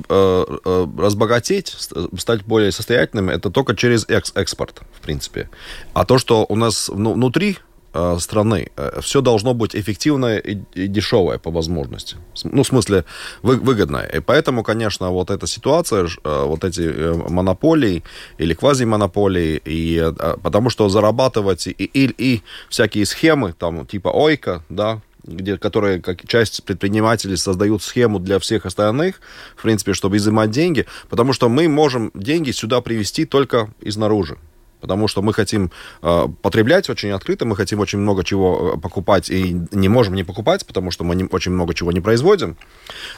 э, 0.10 0.88
разбогатеть, 0.98 1.76
стать 2.18 2.44
более 2.44 2.72
состоятельным, 2.72 3.30
это 3.30 3.50
только 3.50 3.76
через 3.76 4.06
экспорт, 4.10 4.82
в 4.94 5.02
принципе. 5.02 5.50
А 5.94 6.06
то, 6.06 6.18
что 6.18 6.46
у 6.48 6.56
нас 6.56 6.90
внутри 6.90 7.58
Э, 7.58 7.73
страны. 8.20 8.72
Э, 8.78 9.00
Все 9.02 9.22
должно 9.22 9.54
быть 9.54 9.76
эффективное 9.76 10.38
и, 10.38 10.88
дешевое 10.88 11.38
по 11.38 11.52
возможности. 11.52 12.18
Ну, 12.44 12.64
в 12.64 12.68
смысле, 12.68 13.06
вы, 13.42 13.58
выгодное. 13.58 14.06
И 14.06 14.20
поэтому, 14.20 14.64
конечно, 14.64 15.12
вот 15.12 15.30
эта 15.30 15.48
ситуация, 15.48 16.08
э, 16.24 16.46
вот 16.46 16.64
эти 16.64 17.14
монополии 17.30 18.04
или 18.38 18.54
квазимонополии, 18.54 19.62
и, 19.66 20.12
потому 20.42 20.70
что 20.70 20.90
зарабатывать 20.90 21.68
и, 21.68 21.72
и, 21.72 22.14
и 22.18 22.42
всякие 22.70 23.06
схемы, 23.06 23.54
там, 23.54 23.86
типа 23.86 24.10
ОЙКа, 24.10 24.64
да, 24.70 25.02
где, 25.24 25.58
которые, 25.58 26.02
как 26.02 26.28
часть 26.28 26.64
предпринимателей, 26.64 27.38
создают 27.38 27.82
схему 27.84 28.20
для 28.20 28.40
всех 28.40 28.66
остальных, 28.66 29.22
в 29.56 29.62
принципе, 29.62 29.94
чтобы 29.94 30.18
изымать 30.18 30.52
деньги, 30.52 30.86
потому 31.10 31.34
что 31.34 31.50
мы 31.50 31.68
можем 31.68 32.12
деньги 32.14 32.52
сюда 32.52 32.82
привести 32.82 33.26
только 33.26 33.70
изнаружи 33.82 34.38
потому 34.84 35.08
что 35.08 35.22
мы 35.22 35.34
хотим 35.34 35.72
э, 36.02 36.28
потреблять 36.42 36.90
очень 36.90 37.12
открыто, 37.12 37.46
мы 37.46 37.56
хотим 37.56 37.80
очень 37.80 38.00
много 38.00 38.22
чего 38.26 38.74
э, 38.76 38.80
покупать 38.82 39.30
и 39.30 39.56
не 39.72 39.88
можем 39.88 40.14
не 40.14 40.26
покупать, 40.26 40.66
потому 40.66 40.92
что 40.92 41.06
мы 41.06 41.16
не, 41.16 41.24
очень 41.24 41.54
много 41.54 41.74
чего 41.74 41.94
не 41.94 42.02
производим. 42.02 42.58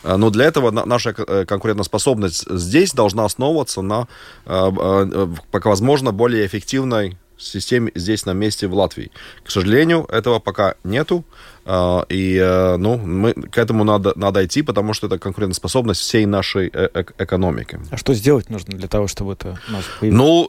Э, 0.04 0.16
но 0.16 0.30
для 0.30 0.46
этого 0.46 0.70
наша 0.86 1.16
э, 1.18 1.46
конкурентоспособность 1.46 2.46
здесь 2.52 2.94
должна 2.94 3.26
основываться 3.26 3.82
на, 3.82 4.08
э, 4.46 4.72
э, 4.78 5.28
пока 5.52 5.70
возможно, 5.70 6.12
более 6.12 6.46
эффективной 6.46 7.18
системе 7.38 7.92
здесь 7.96 8.26
на 8.26 8.34
месте 8.34 8.68
в 8.68 8.74
Латвии. 8.74 9.12
К 9.44 9.52
сожалению, 9.52 10.06
этого 10.10 10.40
пока 10.40 10.76
нету. 10.84 11.24
А, 11.68 12.06
и 12.10 12.38
э, 12.38 12.78
ну, 12.78 12.98
мы, 12.98 13.34
к 13.34 13.58
этому 13.58 13.84
надо, 13.84 14.14
надо 14.16 14.46
идти, 14.46 14.62
потому 14.62 14.94
что 14.94 15.08
это 15.08 15.18
конкурентоспособность 15.18 16.00
всей 16.00 16.28
нашей 16.28 16.70
э 16.72 16.90
-э 16.94 17.12
экономики. 17.18 17.80
А 17.90 17.98
что 17.98 18.14
сделать 18.14 18.52
нужно 18.52 18.78
для 18.78 18.88
того, 18.88 19.08
чтобы 19.08 19.34
это 19.34 19.58
у 19.70 19.72
нас 19.72 19.84
появилось? 20.00 20.18
Ну, 20.18 20.48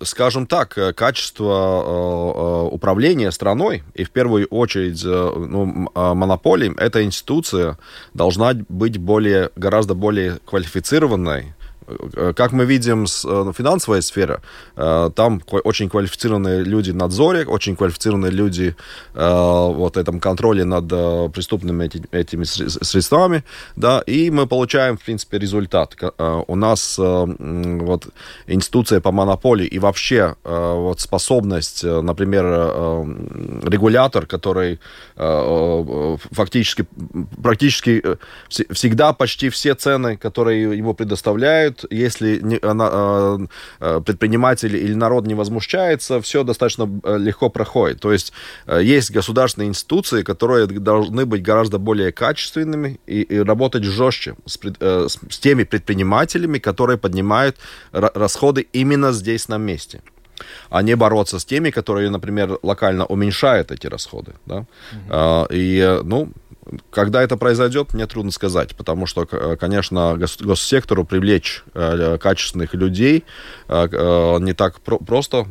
э, 0.00 0.04
скажем 0.04 0.46
так, 0.46 0.76
э, 0.76 0.92
качество 0.92 2.64
э, 2.66 2.74
управления 2.74 3.30
страной, 3.30 3.84
и 3.94 4.02
в 4.02 4.10
первую 4.10 4.46
очередь 4.50 5.04
ну, 5.04 5.90
монополией, 5.94 6.74
эта 6.78 7.04
институция 7.04 7.78
должна 8.14 8.54
быть 8.68 8.98
более, 8.98 9.50
гораздо 9.56 9.94
более 9.94 10.38
квалифицированной, 10.44 11.54
как 12.34 12.52
мы 12.52 12.64
видим, 12.64 13.06
с, 13.06 13.24
э, 13.24 13.52
финансовая 13.56 14.00
сфера, 14.00 14.40
э, 14.76 15.10
там 15.14 15.40
очень 15.64 15.88
квалифицированные 15.88 16.64
люди 16.64 16.90
в 16.90 16.96
надзоре, 16.96 17.44
очень 17.46 17.76
квалифицированные 17.76 18.32
люди 18.32 18.74
вот 19.14 19.96
этом 19.96 20.20
контроле 20.20 20.64
над 20.64 20.88
преступными 21.32 21.84
эти, 21.84 22.02
этими 22.12 22.44
средствами, 22.44 23.44
да, 23.76 24.02
и 24.06 24.30
мы 24.30 24.46
получаем, 24.46 24.96
в 24.96 25.04
принципе, 25.04 25.38
результат. 25.38 25.94
У 26.46 26.56
нас 26.56 26.98
вот 26.98 28.08
институция 28.46 29.00
по 29.00 29.12
монополии 29.12 29.66
и 29.66 29.78
вообще 29.78 30.34
вот 30.44 31.00
способность, 31.00 31.84
например, 31.84 32.44
регулятор, 33.64 34.26
который 34.26 34.78
фактически, 35.16 36.86
практически 37.42 38.02
всегда 38.48 39.12
почти 39.12 39.48
все 39.48 39.74
цены, 39.74 40.16
которые 40.16 40.78
ему 40.78 40.94
предоставляют, 40.94 41.75
делают, 41.76 41.84
если 41.90 42.40
не, 42.42 42.58
она, 42.62 42.88
а, 42.90 43.38
а, 43.80 44.00
предприниматель 44.00 44.76
или 44.76 44.94
народ 44.94 45.26
не 45.26 45.34
возмущается, 45.34 46.20
все 46.20 46.42
достаточно 46.42 46.88
э, 47.04 47.18
легко 47.18 47.50
проходит. 47.50 48.00
То 48.00 48.12
есть 48.12 48.32
э, 48.66 48.80
есть 48.82 49.10
государственные 49.10 49.68
институции, 49.68 50.22
которые 50.22 50.66
должны 50.66 51.24
быть 51.24 51.42
гораздо 51.42 51.78
более 51.78 52.12
качественными 52.12 52.98
и, 53.06 53.22
и 53.22 53.44
работать 53.44 53.84
жестче 53.84 54.34
с, 54.46 54.58
э, 54.80 55.08
с, 55.08 55.18
с 55.30 55.38
теми 55.38 55.64
предпринимателями, 55.64 56.58
которые 56.58 56.96
поднимают 56.96 57.56
расходы 57.92 58.66
именно 58.74 59.12
здесь 59.12 59.48
на 59.48 59.58
месте 59.58 60.00
а 60.70 60.82
не 60.82 60.96
бороться 60.96 61.38
с 61.38 61.44
теми, 61.44 61.70
которые, 61.70 62.10
например, 62.10 62.58
локально 62.62 63.06
уменьшают 63.06 63.70
эти 63.70 63.86
расходы. 63.88 64.32
Да? 64.46 64.66
Mm-hmm. 65.08 65.46
И, 65.50 66.00
ну, 66.04 66.28
Когда 66.90 67.22
это 67.22 67.36
произойдет, 67.36 67.94
мне 67.94 68.06
трудно 68.06 68.32
сказать, 68.32 68.74
потому 68.74 69.06
что, 69.06 69.24
конечно, 69.56 70.18
госсектору 70.40 71.04
привлечь 71.04 71.62
качественных 71.72 72.74
людей 72.74 73.24
не 73.68 74.52
так 74.52 74.80
просто, 74.80 75.46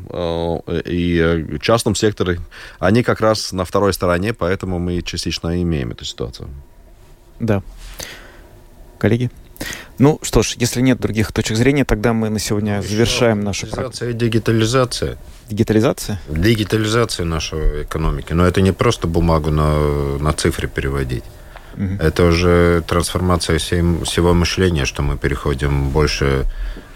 и 0.85 1.45
в 1.57 1.59
частном 1.59 1.95
секторе 1.95 2.39
они 2.79 3.01
как 3.03 3.21
раз 3.21 3.53
на 3.53 3.63
второй 3.63 3.93
стороне, 3.93 4.33
поэтому 4.33 4.77
мы 4.77 5.01
частично 5.01 5.61
имеем 5.61 5.91
эту 5.91 6.03
ситуацию. 6.03 6.49
Да. 7.39 7.63
Коллеги? 8.97 9.29
Ну 9.97 10.19
что 10.21 10.41
ж, 10.41 10.55
если 10.57 10.81
нет 10.81 10.99
других 10.99 11.31
точек 11.31 11.55
зрения, 11.55 11.85
тогда 11.85 12.11
мы 12.11 12.29
на 12.29 12.39
сегодня 12.39 12.81
завершаем 12.81 13.41
нашу 13.41 13.67
программу. 13.67 14.13
Дигитализация. 14.13 15.17
Дигитализация? 15.49 16.19
Дигитализация 16.27 17.25
нашей 17.25 17.83
экономики. 17.83 18.33
Но 18.33 18.45
это 18.45 18.61
не 18.61 18.71
просто 18.71 19.07
бумагу 19.07 19.51
на, 19.51 20.17
на 20.17 20.33
цифры 20.33 20.67
переводить. 20.67 21.23
Угу. 21.75 21.97
Это 21.99 22.25
уже 22.25 22.83
трансформация 22.87 23.59
всего 23.59 24.33
мышления, 24.33 24.85
что 24.85 25.01
мы 25.01 25.17
переходим 25.17 25.89
больше 25.89 26.45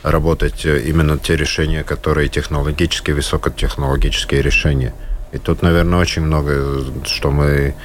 работать 0.03 0.65
э, 0.65 0.81
именно 0.81 1.17
те 1.17 1.35
решения, 1.35 1.83
которые 1.83 2.29
технологические, 2.29 3.15
высокотехнологические 3.15 4.41
решения. 4.41 4.93
И 5.31 5.37
тут, 5.37 5.61
наверное, 5.61 5.99
очень 5.99 6.23
много, 6.23 6.83
что 7.05 7.31
мы 7.31 7.75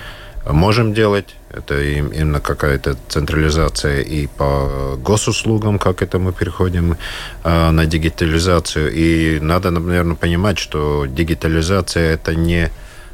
можем 0.53 0.95
делать. 0.95 1.37
Это 1.51 1.81
именно 1.83 2.41
какая-то 2.41 2.97
централизация 3.09 4.01
и 4.01 4.27
по 4.27 4.97
госуслугам, 4.99 5.79
как 5.79 6.03
это 6.03 6.19
мы 6.19 6.33
переходим 6.33 6.97
э, 7.45 7.71
на 7.71 7.87
дигитализацию. 7.87 8.93
И 8.93 9.41
надо, 9.41 9.71
наверное, 9.71 10.17
понимать, 10.17 10.59
что 10.59 11.07
дигитализация 11.07 12.15
это 12.15 12.35
не 12.35 12.71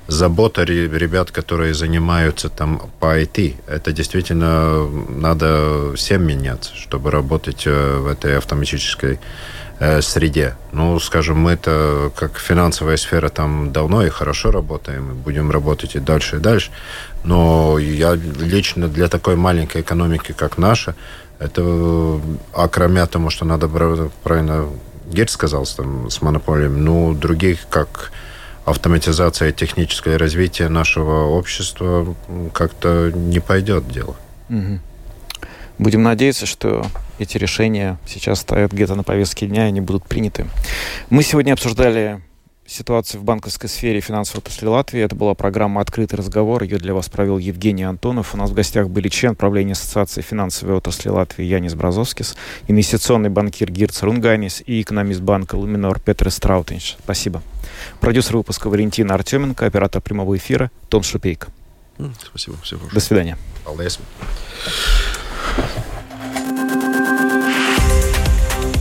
забота 0.06 0.64
ребят, 0.64 1.30
которые 1.30 1.74
занимаются 1.74 2.48
там 2.48 2.90
по 2.98 3.20
IT. 3.20 3.56
Это 3.66 3.92
действительно 3.92 4.88
надо 5.08 5.92
всем 5.94 6.26
меняться, 6.26 6.74
чтобы 6.74 7.10
работать 7.10 7.66
э, 7.66 7.98
в 7.98 8.06
этой 8.06 8.38
автоматической 8.38 9.18
Э, 9.82 10.02
среде. 10.02 10.56
Ну, 10.72 11.00
скажем, 11.00 11.38
мы-то, 11.38 12.12
как 12.14 12.38
финансовая 12.38 12.98
сфера, 12.98 13.30
там 13.30 13.72
давно 13.72 14.04
и 14.04 14.10
хорошо 14.10 14.50
работаем, 14.50 15.10
и 15.10 15.14
будем 15.14 15.50
работать 15.50 15.96
и 15.96 16.00
дальше, 16.00 16.36
и 16.36 16.38
дальше. 16.38 16.70
Но 17.24 17.78
я 17.78 18.14
лично 18.14 18.88
для 18.88 19.08
такой 19.08 19.36
маленькой 19.36 19.82
экономики, 19.82 20.32
как 20.32 20.58
наша, 20.58 20.94
это, 21.38 21.62
а 22.54 22.68
кроме 22.68 23.04
того, 23.06 23.30
что 23.30 23.44
надо, 23.44 23.68
правильно 24.22 24.68
Герц 25.10 25.32
сказал 25.32 25.66
там, 25.66 26.10
с 26.10 26.22
монополией, 26.22 26.70
ну, 26.70 27.14
других, 27.14 27.66
как 27.68 28.12
автоматизация 28.64 29.50
и 29.50 29.52
техническое 29.52 30.16
развитие 30.16 30.68
нашего 30.68 31.24
общества, 31.24 32.14
как-то 32.52 33.10
не 33.10 33.40
пойдет 33.40 33.88
дело. 33.88 34.16
Угу. 34.48 34.80
Будем 35.78 36.02
надеяться, 36.02 36.46
что 36.46 36.86
эти 37.18 37.38
решения 37.38 37.98
сейчас 38.06 38.40
стоят 38.40 38.72
где-то 38.72 38.94
на 38.94 39.02
повестке 39.02 39.46
дня 39.46 39.64
и 39.64 39.68
они 39.68 39.80
будут 39.80 40.04
приняты. 40.04 40.46
Мы 41.08 41.22
сегодня 41.22 41.54
обсуждали 41.54 42.20
ситуацию 42.70 43.20
в 43.20 43.24
банковской 43.24 43.68
сфере 43.68 44.00
финансовой 44.00 44.40
отрасли 44.40 44.66
Латвии. 44.66 45.00
Это 45.00 45.16
была 45.16 45.34
программа 45.34 45.80
«Открытый 45.80 46.18
разговор». 46.18 46.62
Ее 46.62 46.78
для 46.78 46.94
вас 46.94 47.08
провел 47.08 47.38
Евгений 47.38 47.82
Антонов. 47.82 48.34
У 48.34 48.38
нас 48.38 48.50
в 48.50 48.54
гостях 48.54 48.88
были 48.88 49.08
член 49.08 49.34
правления 49.34 49.72
Ассоциации 49.72 50.20
финансовой 50.20 50.76
отрасли 50.76 51.08
Латвии 51.08 51.44
Янис 51.44 51.74
Бразовскис, 51.74 52.36
инвестиционный 52.68 53.28
банкир 53.28 53.70
Гирц 53.70 54.02
Рунганис 54.02 54.62
и 54.64 54.80
экономист 54.80 55.20
банка 55.20 55.56
Луминор 55.56 56.00
Петр 56.00 56.30
Страутинч. 56.30 56.96
Спасибо. 57.02 57.42
Продюсер 58.00 58.36
выпуска 58.36 58.68
Валентина 58.68 59.14
Артеменко, 59.14 59.66
оператор 59.66 60.00
прямого 60.00 60.36
эфира 60.36 60.70
Том 60.88 61.02
Шупейко. 61.02 61.48
Спасибо. 62.24 62.56
Всего 62.62 62.80
До 62.92 63.00
свидания. 63.00 63.36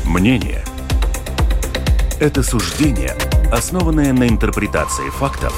Мнение– 0.06 0.64
это 2.20 2.44
суждение, 2.44 3.16
основанное 3.52 4.14
на 4.14 4.28
интерпретации 4.28 5.10
фактов 5.10 5.54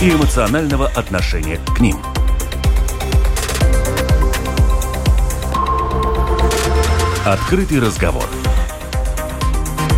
и 0.00 0.10
эмоционального 0.10 0.88
отношения 0.88 1.58
к 1.74 1.80
ним. 1.80 1.96
Открытый 7.24 7.80
разговор 7.80 8.26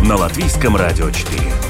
на 0.03 0.15
Латвийском 0.15 0.75
радио 0.75 1.09
4. 1.09 1.64